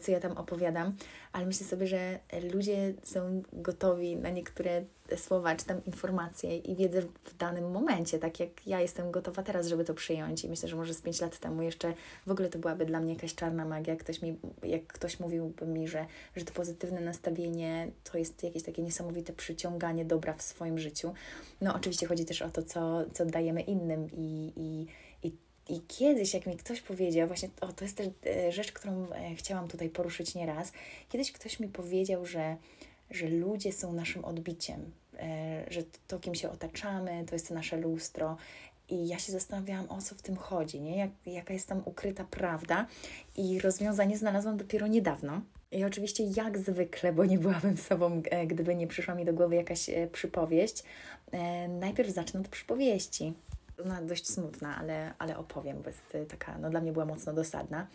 co 0.02 0.12
ja 0.12 0.20
tam 0.20 0.32
opowiadam, 0.32 0.96
ale 1.32 1.46
myślę 1.46 1.68
sobie, 1.68 1.88
że 1.88 2.20
ludzie 2.54 2.94
są 3.04 3.44
gotowi 3.54 4.16
na 4.16 4.30
niektóre 4.30 4.84
słowa, 5.18 5.56
czy 5.56 5.66
tam 5.66 5.86
informacje 5.86 6.58
i 6.58 6.76
wiedzę 6.76 7.02
w 7.02 7.38
danym 7.38 7.72
momencie, 7.72 8.20
tak 8.20 8.40
jak 8.40 8.68
ja 8.68 8.82
jestem 8.82 9.12
gotowa 9.12 9.44
teraz, 9.44 9.68
żeby 9.68 9.86
to 9.86 9.94
przyjąć 9.94 10.44
i 10.44 10.50
myślę, 10.50 10.70
że 10.70 10.76
może 10.76 10.94
z 10.94 11.02
pięć 11.02 11.22
lat 11.22 11.40
temu 11.40 11.62
jeszcze 11.62 11.94
w 12.28 12.32
ogóle 12.32 12.50
to 12.50 12.60
byłaby 12.60 12.86
dla 12.86 13.00
mnie 13.00 13.14
jakaś 13.14 13.36
czarna 13.36 13.66
magia, 13.66 13.96
ktoś 13.96 14.22
mi, 14.22 14.40
jak 14.64 14.88
ktoś 14.88 15.20
mówiłby 15.20 15.66
mi, 15.66 15.88
że, 15.88 16.06
że 16.36 16.46
to 16.46 16.54
pozytywne 16.54 17.02
nastawienie 17.02 17.92
to 18.04 18.18
jest 18.18 18.44
jakieś 18.44 18.64
takie 18.64 18.84
niesamowite 18.84 19.34
przyciąganie 19.34 20.06
dobra 20.06 20.34
w 20.34 20.42
swoim 20.42 20.80
życiu. 20.80 21.14
No 21.62 21.76
oczywiście 21.76 22.08
chodzi 22.08 22.26
też 22.26 22.42
o 22.42 22.50
to, 22.50 22.64
co, 22.64 23.06
co 23.14 23.26
dajemy 23.26 23.62
innym 23.62 24.08
i, 24.12 24.54
i, 24.56 24.88
i 25.70 25.82
kiedyś, 25.88 26.34
jak 26.34 26.46
mi 26.46 26.58
ktoś 26.58 26.82
powiedział, 26.82 27.28
właśnie 27.28 27.50
o, 27.62 27.74
to 27.74 27.86
jest 27.86 27.98
też 27.98 28.08
e, 28.26 28.52
rzecz, 28.52 28.72
którą 28.72 29.12
e, 29.12 29.36
chciałam 29.36 29.68
tutaj 29.68 29.90
poruszyć 29.90 30.36
nieraz. 30.36 30.72
Kiedyś 31.10 31.32
ktoś 31.32 31.60
mi 31.60 31.68
powiedział, 31.68 32.26
że, 32.26 32.58
że 33.12 33.30
ludzie 33.30 33.72
są 33.72 33.94
naszym 33.94 34.26
odbiciem, 34.26 34.92
E, 35.20 35.64
że 35.70 35.82
to, 36.08 36.20
kim 36.20 36.36
się 36.36 36.50
otaczamy, 36.50 37.24
to 37.28 37.36
jest 37.36 37.52
nasze 37.52 37.78
lustro. 37.78 38.38
I 38.90 39.08
ja 39.08 39.20
się 39.20 39.32
zastanawiałam, 39.32 39.90
o 39.90 40.02
co 40.02 40.16
w 40.16 40.22
tym 40.22 40.36
chodzi, 40.36 40.82
nie? 40.82 40.98
Jak, 40.98 41.10
jaka 41.26 41.54
jest 41.54 41.68
tam 41.68 41.82
ukryta 41.86 42.24
prawda. 42.24 42.88
I 43.38 43.60
rozwiązanie 43.60 44.18
znalazłam 44.18 44.58
dopiero 44.58 44.88
niedawno. 44.88 45.42
I 45.72 45.84
oczywiście, 45.84 46.24
jak 46.24 46.58
zwykle, 46.58 47.14
bo 47.14 47.26
nie 47.26 47.40
byłabym 47.40 47.78
sobą, 47.78 48.22
gdyby 48.48 48.76
nie 48.76 48.88
przyszła 48.88 49.16
mi 49.16 49.26
do 49.26 49.34
głowy 49.34 49.56
jakaś 49.56 49.90
przypowieść. 50.12 50.84
Najpierw 51.70 52.10
zacznę 52.10 52.40
od 52.40 52.48
przypowieści. 52.48 53.34
Ona 53.86 54.02
dość 54.02 54.30
smutna, 54.30 54.78
ale, 54.78 55.14
ale 55.20 55.38
opowiem, 55.38 55.82
bo 55.82 55.90
jest 55.90 56.30
taka, 56.30 56.58
no 56.58 56.70
dla 56.70 56.82
mnie 56.82 56.92
była 56.92 57.06
mocno 57.06 57.34
dosadna. 57.34 57.88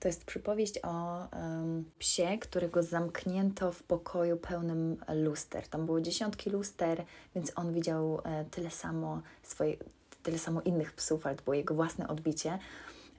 To 0.00 0.08
jest 0.08 0.24
przypowieść 0.24 0.80
o 0.82 1.18
um, 1.32 1.84
psie, 1.98 2.38
którego 2.40 2.82
zamknięto 2.82 3.72
w 3.72 3.82
pokoju 3.82 4.36
pełnym 4.36 4.96
luster. 5.08 5.68
Tam 5.68 5.86
było 5.86 6.00
dziesiątki 6.00 6.50
luster, 6.50 7.04
więc 7.34 7.52
on 7.56 7.72
widział 7.72 8.20
e, 8.24 8.44
tyle 8.44 8.70
samo 8.70 9.22
swoje, 9.42 9.76
tyle 10.22 10.38
samo 10.38 10.60
innych 10.60 10.92
psów, 10.92 11.26
ale 11.26 11.36
to 11.36 11.44
było 11.44 11.54
jego 11.54 11.74
własne 11.74 12.08
odbicie. 12.08 12.58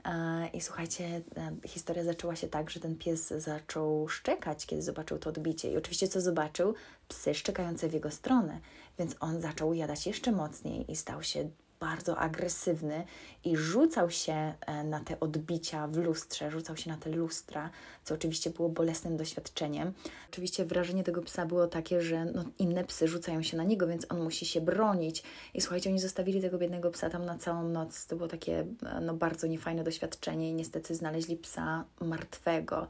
E, 0.05 0.47
I 0.53 0.61
słuchajcie, 0.61 1.21
e, 1.37 1.67
historia 1.67 2.03
zaczęła 2.03 2.35
się 2.35 2.47
tak, 2.47 2.69
że 2.69 2.79
ten 2.79 2.95
pies 2.97 3.27
zaczął 3.27 4.07
szczekać, 4.07 4.65
kiedy 4.65 4.81
zobaczył 4.81 5.17
to 5.17 5.29
odbicie. 5.29 5.71
I 5.71 5.77
oczywiście 5.77 6.07
co 6.07 6.21
zobaczył? 6.21 6.73
Psy 7.07 7.33
szczekające 7.33 7.89
w 7.89 7.93
jego 7.93 8.11
stronę. 8.11 8.59
Więc 8.99 9.15
on 9.19 9.41
zaczął 9.41 9.73
jadać 9.73 10.07
jeszcze 10.07 10.31
mocniej 10.31 10.91
i 10.91 10.95
stał 10.95 11.23
się 11.23 11.49
bardzo 11.79 12.17
agresywny 12.17 13.05
i 13.43 13.57
rzucał 13.57 14.09
się 14.09 14.53
e, 14.67 14.83
na 14.83 14.99
te 14.99 15.19
odbicia 15.19 15.87
w 15.87 15.97
lustrze, 15.97 16.51
rzucał 16.51 16.77
się 16.77 16.89
na 16.89 16.97
te 16.97 17.09
lustra, 17.09 17.69
co 18.03 18.15
oczywiście 18.15 18.49
było 18.49 18.69
bolesnym 18.69 19.17
doświadczeniem. 19.17 19.93
Oczywiście 20.31 20.65
wrażenie 20.65 21.03
tego 21.03 21.21
psa 21.21 21.45
było 21.45 21.67
takie, 21.67 22.01
że 22.01 22.25
no, 22.25 22.43
inne 22.59 22.83
psy 22.83 23.07
rzucają 23.07 23.43
się 23.43 23.57
na 23.57 23.63
niego, 23.63 23.87
więc 23.87 24.05
on 24.09 24.23
musi 24.23 24.45
się 24.45 24.61
bronić. 24.61 25.23
I 25.53 25.61
słuchajcie, 25.61 25.89
oni 25.89 25.99
zostawili 25.99 26.41
tego 26.41 26.57
biednego 26.57 26.91
psa 26.91 27.09
tam 27.09 27.25
na 27.25 27.37
całą 27.37 27.63
noc. 27.69 28.07
To 28.07 28.15
było 28.15 28.27
takie 28.27 28.65
e, 28.85 29.01
no, 29.01 29.13
bardzo 29.13 29.47
niefajne 29.47 29.83
doświadczenie 29.83 30.49
i 30.49 30.53
niestety 30.53 30.95
znaleźli 30.95 31.37
psa 31.37 31.85
martwego. 32.01 32.87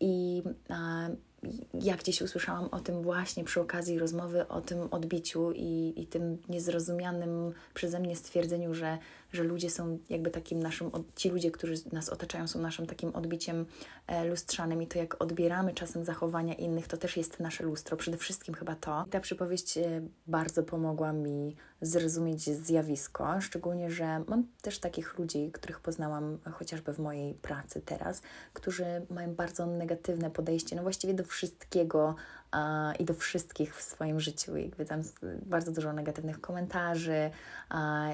I 0.00 0.42
a, 0.68 1.08
ja 1.74 1.96
gdzieś 1.96 2.22
usłyszałam 2.22 2.68
o 2.70 2.80
tym 2.80 3.02
właśnie 3.02 3.44
przy 3.44 3.60
okazji 3.60 3.98
rozmowy 3.98 4.48
o 4.48 4.60
tym 4.60 4.88
odbiciu 4.90 5.52
i, 5.52 5.92
i 5.96 6.06
tym 6.06 6.38
niezrozumianym 6.48 7.52
przeze 7.74 8.00
mnie 8.00 8.16
stwierdzeniu, 8.16 8.74
że 8.74 8.98
że 9.34 9.42
ludzie 9.42 9.70
są 9.70 9.98
jakby 10.08 10.30
takim 10.30 10.60
naszym, 10.62 10.90
ci 11.16 11.30
ludzie, 11.30 11.50
którzy 11.50 11.74
nas 11.92 12.08
otaczają, 12.08 12.46
są 12.46 12.60
naszym 12.60 12.86
takim 12.86 13.14
odbiciem 13.14 13.66
e, 14.06 14.24
lustrzanym 14.24 14.82
i 14.82 14.86
to, 14.86 14.98
jak 14.98 15.22
odbieramy 15.22 15.74
czasem 15.74 16.04
zachowania 16.04 16.54
innych, 16.54 16.88
to 16.88 16.96
też 16.96 17.16
jest 17.16 17.40
nasze 17.40 17.64
lustro. 17.64 17.96
Przede 17.96 18.16
wszystkim 18.16 18.54
chyba 18.54 18.74
to. 18.74 19.04
Ta 19.10 19.20
przypowieść 19.20 19.78
e, 19.78 20.02
bardzo 20.26 20.62
pomogła 20.62 21.12
mi 21.12 21.56
zrozumieć 21.80 22.42
zjawisko, 22.42 23.40
szczególnie, 23.40 23.90
że 23.90 24.24
mam 24.28 24.46
też 24.62 24.78
takich 24.78 25.18
ludzi, 25.18 25.50
których 25.52 25.80
poznałam 25.80 26.38
chociażby 26.52 26.92
w 26.92 26.98
mojej 26.98 27.34
pracy 27.34 27.82
teraz, 27.84 28.22
którzy 28.52 28.84
mają 29.10 29.34
bardzo 29.34 29.66
negatywne 29.66 30.30
podejście, 30.30 30.76
no 30.76 30.82
właściwie 30.82 31.14
do 31.14 31.24
wszystkiego, 31.24 32.14
i 32.98 33.04
do 33.04 33.14
wszystkich 33.14 33.76
w 33.76 33.82
swoim 33.82 34.20
życiu. 34.20 34.56
Jakby 34.56 34.84
tam 34.84 35.02
bardzo 35.46 35.72
dużo 35.72 35.92
negatywnych 35.92 36.40
komentarzy, 36.40 37.30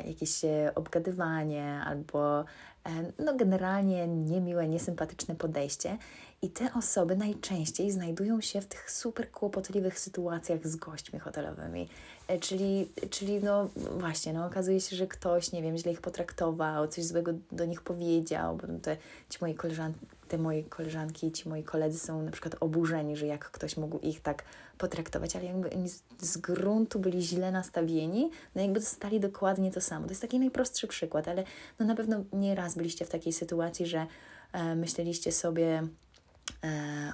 jakieś 0.07 0.45
e, 0.45 0.73
obgadywanie 0.75 1.81
albo 1.87 2.41
e, 2.41 2.45
no 3.19 3.37
generalnie 3.37 4.09
niemiłe, 4.09 4.69
niesympatyczne 4.69 5.35
podejście. 5.35 5.99
I 6.43 6.51
te 6.51 6.75
osoby 6.75 7.17
najczęściej 7.17 7.91
znajdują 7.91 8.41
się 8.41 8.61
w 8.61 8.67
tych 8.67 8.91
super 8.91 9.31
kłopotliwych 9.31 9.99
sytuacjach 9.99 10.67
z 10.67 10.77
gośćmi 10.77 11.19
hotelowymi. 11.19 11.89
E, 12.29 12.39
czyli, 12.39 12.89
czyli 13.11 13.41
no 13.43 13.69
właśnie, 13.99 14.33
no 14.33 14.47
okazuje 14.47 14.81
się, 14.81 14.97
że 14.97 15.07
ktoś, 15.07 15.53
nie 15.53 15.63
wiem, 15.63 15.77
źle 15.77 15.93
ich 15.93 16.01
potraktował, 16.01 16.89
coś 16.89 17.05
złego 17.05 17.33
do 17.53 17.65
nich 17.65 17.83
powiedział, 17.83 18.57
bo 18.57 18.67
te, 18.83 18.97
ci 19.31 19.39
moi 19.41 19.55
koleżanki, 19.55 20.07
te 20.29 20.39
moje 20.39 20.65
koleżanki 20.65 21.33
ci 21.33 21.49
moi 21.49 21.65
koledzy 21.65 21.99
są 21.99 22.23
na 22.23 22.31
przykład 22.31 22.57
oburzeni, 22.61 23.17
że 23.17 23.27
jak 23.27 23.51
ktoś 23.51 23.77
mógł 23.77 23.99
ich 23.99 24.21
tak 24.21 24.45
potraktować, 24.79 25.37
ale 25.37 25.45
jakby 25.45 25.71
oni 25.71 25.89
z, 25.89 26.03
z 26.21 26.37
gruntu 26.37 26.99
byli 26.99 27.23
źle 27.23 27.53
nastawieni, 27.53 28.31
no 28.55 28.63
jakby 28.63 28.81
dostali 28.81 29.21
dokładnie 29.21 29.71
to 29.71 29.81
samo. 29.81 30.07
To 30.07 30.11
jest 30.11 30.23
taki 30.23 30.39
najprostszy 30.39 30.87
przykład, 30.87 31.29
ale 31.29 31.45
no 31.79 31.87
na 31.87 31.95
pewno 31.95 32.25
nie 32.33 32.55
raz 32.55 32.77
byliście 32.77 33.05
w 33.05 33.11
takiej 33.11 33.33
sytuacji, 33.33 33.87
że 33.87 34.07
e, 34.53 34.75
myśleliście 34.75 35.33
sobie, 35.33 35.89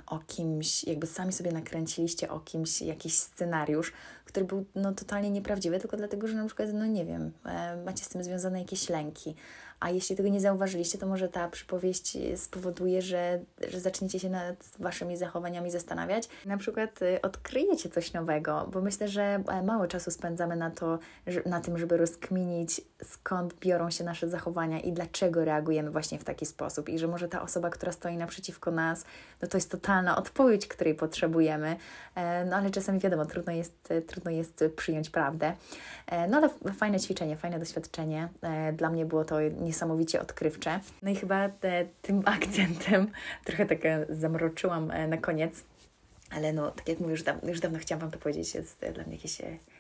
o 0.07 0.19
kimś, 0.19 0.85
jakby 0.85 1.07
sami 1.07 1.33
sobie 1.33 1.53
nakręciliście 1.53 2.31
o 2.31 2.41
kimś 2.41 2.83
jakiś 2.83 3.19
scenariusz, 3.19 3.93
który 4.25 4.47
był 4.47 4.65
no, 4.75 4.93
totalnie 4.93 5.31
nieprawdziwy, 5.31 5.81
tylko 5.81 5.97
dlatego, 5.97 6.29
że 6.29 6.35
na 6.35 6.47
przykład, 6.47 6.69
no 6.75 6.87
nie 6.87 7.05
wiem, 7.05 7.33
e, 7.45 7.77
macie 7.85 8.05
z 8.05 8.09
tym 8.09 8.25
związane 8.25 8.59
jakieś 8.59 8.89
lęki, 8.89 9.35
a 9.81 9.91
jeśli 9.91 10.17
tego 10.17 10.29
nie 10.29 10.41
zauważyliście, 10.41 10.99
to 10.99 11.07
może 11.07 11.29
ta 11.29 11.49
przypowieść 11.49 12.19
spowoduje, 12.37 13.03
że, 13.03 13.41
że 13.69 13.81
zaczniecie 13.81 14.21
się 14.21 14.31
nad 14.31 14.57
waszymi 14.79 15.17
zachowaniami 15.17 15.71
zastanawiać. 15.71 16.29
Na 16.47 16.57
przykład 16.57 17.03
y, 17.03 17.21
odkryjecie 17.23 17.89
coś 17.89 18.13
nowego, 18.13 18.69
bo 18.73 18.81
myślę, 18.81 19.09
że 19.09 19.23
e, 19.49 19.63
mało 19.63 19.87
czasu 19.87 20.11
spędzamy 20.11 20.57
na, 20.57 20.71
to, 20.71 20.99
na 21.47 21.61
tym, 21.61 21.79
żeby 21.79 21.97
rozkminić, 21.97 22.81
skąd 23.05 23.55
biorą 23.55 23.91
się 23.91 24.05
nasze 24.05 24.29
zachowania 24.29 24.81
i 24.81 24.93
dlaczego 24.93 25.45
reagujemy 25.45 25.91
właśnie 25.91 26.19
w 26.19 26.25
taki 26.25 26.47
sposób. 26.47 26.89
I 26.89 26.99
że 26.99 27.09
może 27.09 27.29
ta 27.29 27.43
osoba, 27.43 27.71
która 27.71 27.93
stoi 27.93 28.17
naprzeciwko 28.17 28.71
nas, 28.71 29.05
no 29.43 29.49
to 29.49 29.57
jest 29.57 29.71
totalna 29.71 30.17
odpowiedź, 30.17 30.67
której 30.67 30.95
potrzebujemy. 30.95 31.77
E, 32.15 32.45
no 32.45 32.57
ale 32.57 32.71
czasami 32.71 32.99
wiadomo, 32.99 33.27
trudno 33.27 33.53
jest, 33.53 33.89
trudno 34.07 34.31
jest 34.31 34.65
przyjąć 34.77 35.11
prawdę. 35.11 35.53
E, 36.07 36.29
no 36.29 36.37
ale 36.37 36.49
fajne 36.73 37.01
ćwiczenie, 37.01 37.37
fajne 37.37 37.59
doświadczenie. 37.59 38.29
E, 38.43 38.73
dla 38.73 38.91
mnie 38.91 39.05
było 39.05 39.25
to 39.25 39.37
niesamowicie 39.67 40.21
odkrywcze. 40.21 40.81
No 41.03 41.11
i 41.11 41.17
chyba 41.17 41.49
te, 41.49 41.87
tym 42.03 42.23
akcentem 42.37 43.11
trochę 43.45 43.67
tak 43.67 43.79
zamroczyłam 44.09 44.93
na 45.09 45.17
koniec. 45.17 45.65
Ale 46.31 46.53
no, 46.53 46.71
tak 46.71 46.89
jak 46.89 47.01
mówię, 47.01 47.11
już, 47.11 47.23
da, 47.23 47.37
już 47.43 47.61
dawno 47.61 47.79
chciałam 47.79 48.01
Wam 48.01 48.11
to 48.11 48.19
powiedzieć, 48.19 48.55
jest 48.55 48.85
dla 48.95 49.05
mnie 49.05 49.15
jakieś 49.17 49.39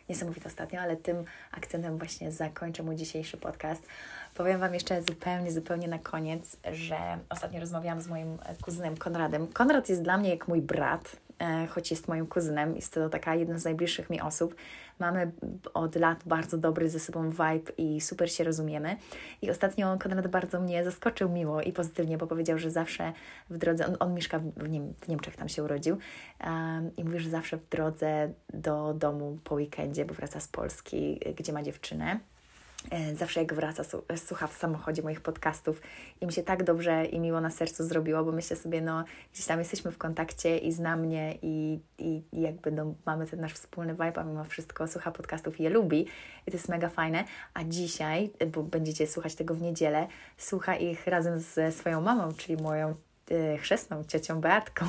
niesamowite 0.08 0.46
ostatnio, 0.46 0.80
ale 0.80 0.96
tym 0.96 1.24
akcentem 1.52 1.98
właśnie 1.98 2.32
zakończę 2.32 2.82
mój 2.82 2.96
dzisiejszy 2.96 3.36
podcast. 3.36 3.86
Powiem 4.34 4.60
Wam 4.60 4.74
jeszcze 4.74 5.02
zupełnie, 5.02 5.52
zupełnie 5.52 5.88
na 5.88 5.98
koniec, 5.98 6.56
że 6.72 6.98
ostatnio 7.28 7.60
rozmawiałam 7.60 8.00
z 8.00 8.08
moim 8.08 8.38
kuzynem 8.62 8.96
Konradem. 8.96 9.46
Konrad 9.46 9.88
jest 9.88 10.02
dla 10.02 10.18
mnie 10.18 10.30
jak 10.30 10.48
mój 10.48 10.62
brat, 10.62 11.16
e, 11.25 11.25
choć 11.68 11.90
jest 11.90 12.08
moim 12.08 12.26
kuzynem. 12.26 12.76
Jest 12.76 12.94
to 12.94 13.08
taka 13.08 13.34
jedna 13.34 13.58
z 13.58 13.64
najbliższych 13.64 14.10
mi 14.10 14.20
osób. 14.20 14.54
Mamy 14.98 15.32
od 15.74 15.96
lat 15.96 16.22
bardzo 16.26 16.58
dobry 16.58 16.88
ze 16.88 17.00
sobą 17.00 17.30
vibe 17.30 17.72
i 17.78 18.00
super 18.00 18.32
się 18.32 18.44
rozumiemy. 18.44 18.96
I 19.42 19.50
ostatnio 19.50 19.98
Konrad 19.98 20.26
bardzo 20.26 20.60
mnie 20.60 20.84
zaskoczył 20.84 21.28
miło 21.28 21.62
i 21.62 21.72
pozytywnie, 21.72 22.18
bo 22.18 22.26
powiedział, 22.26 22.58
że 22.58 22.70
zawsze 22.70 23.12
w 23.50 23.58
drodze, 23.58 23.86
on, 23.86 23.96
on 24.00 24.14
mieszka 24.14 24.38
w, 24.38 24.68
Niem, 24.68 24.94
w 25.00 25.08
Niemczech, 25.08 25.36
tam 25.36 25.48
się 25.48 25.64
urodził, 25.64 25.98
um, 26.44 26.96
i 26.96 27.04
mówi, 27.04 27.20
że 27.20 27.30
zawsze 27.30 27.56
w 27.56 27.68
drodze 27.68 28.32
do 28.54 28.94
domu 28.94 29.38
po 29.44 29.54
weekendzie, 29.54 30.04
bo 30.04 30.14
wraca 30.14 30.40
z 30.40 30.48
Polski, 30.48 31.20
gdzie 31.36 31.52
ma 31.52 31.62
dziewczynę, 31.62 32.20
E, 32.35 32.35
zawsze 33.14 33.40
jak 33.40 33.54
wraca, 33.54 33.82
słucha 34.16 34.46
w 34.46 34.52
samochodzie 34.52 35.02
moich 35.02 35.20
podcastów 35.20 35.80
i 36.20 36.26
mi 36.26 36.32
się 36.32 36.42
tak 36.42 36.64
dobrze 36.64 37.04
i 37.04 37.20
miło 37.20 37.40
na 37.40 37.50
sercu 37.50 37.84
zrobiło, 37.84 38.24
bo 38.24 38.32
myślę 38.32 38.56
sobie, 38.56 38.80
no 38.80 39.04
gdzieś 39.32 39.46
tam 39.46 39.58
jesteśmy 39.58 39.90
w 39.92 39.98
kontakcie 39.98 40.58
i 40.58 40.72
zna 40.72 40.96
mnie 40.96 41.38
i, 41.42 41.80
i, 41.98 42.22
jakby 42.32 42.72
no, 42.72 42.94
mamy 43.06 43.26
ten 43.26 43.40
nasz 43.40 43.52
wspólny 43.52 43.92
vibe, 43.92 44.20
a 44.20 44.24
mimo 44.24 44.44
wszystko 44.44 44.88
słucha 44.88 45.10
podcastów 45.10 45.60
i 45.60 45.62
je 45.62 45.70
lubi 45.70 46.06
i 46.46 46.50
to 46.50 46.56
jest 46.56 46.68
mega 46.68 46.88
fajne, 46.88 47.24
a 47.54 47.64
dzisiaj, 47.64 48.30
bo 48.52 48.62
będziecie 48.62 49.06
słuchać 49.06 49.34
tego 49.34 49.54
w 49.54 49.62
niedzielę, 49.62 50.06
słucha 50.36 50.76
ich 50.76 51.06
razem 51.06 51.40
ze 51.40 51.72
swoją 51.72 52.00
mamą, 52.00 52.34
czyli 52.34 52.62
moją 52.62 52.94
e, 53.30 53.58
chrzestną 53.58 54.04
ciocią 54.04 54.40
Beatką 54.40 54.86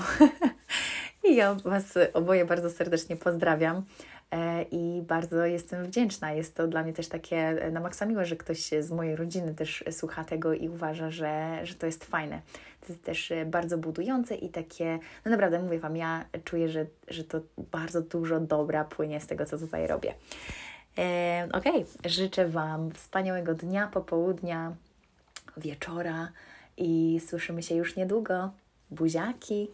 i 1.29 1.35
ja 1.35 1.53
Was 1.53 1.93
oboje 2.13 2.45
bardzo 2.45 2.69
serdecznie 2.69 3.15
pozdrawiam. 3.15 3.83
E, 4.31 4.63
i 4.71 5.01
bardzo 5.01 5.45
jestem 5.45 5.85
wdzięczna. 5.85 6.31
Jest 6.31 6.55
to 6.55 6.67
dla 6.67 6.83
mnie 6.83 6.93
też 6.93 7.07
takie 7.07 7.37
e, 7.37 7.71
na 7.71 7.79
maksa 7.79 8.05
miłe, 8.05 8.25
że 8.25 8.35
ktoś 8.35 8.69
z 8.79 8.91
mojej 8.91 9.15
rodziny 9.15 9.53
też 9.53 9.83
słucha 9.91 10.23
tego 10.23 10.53
i 10.53 10.69
uważa, 10.69 11.11
że, 11.11 11.59
że 11.63 11.75
to 11.75 11.85
jest 11.85 12.05
fajne. 12.05 12.41
To 12.81 12.87
jest 12.89 13.03
też 13.03 13.31
e, 13.31 13.45
bardzo 13.45 13.77
budujące 13.77 14.35
i 14.35 14.49
takie, 14.49 14.99
no 15.25 15.31
naprawdę 15.31 15.59
mówię 15.59 15.79
Wam, 15.79 15.97
ja 15.97 16.25
czuję, 16.43 16.69
że, 16.69 16.85
że 17.07 17.23
to 17.23 17.41
bardzo 17.57 18.01
dużo 18.01 18.39
dobra 18.39 18.83
płynie 18.83 19.21
z 19.21 19.27
tego, 19.27 19.45
co 19.45 19.57
tutaj 19.57 19.87
robię. 19.87 20.13
Ok, 21.53 21.63
życzę 22.05 22.47
Wam 22.47 22.91
wspaniałego 22.91 23.53
dnia, 23.53 23.87
popołudnia, 23.87 24.75
wieczora 25.57 26.31
i 26.77 27.21
słyszymy 27.27 27.63
się 27.63 27.75
już 27.75 27.95
niedługo. 27.95 28.51
Buziaki! 28.91 29.67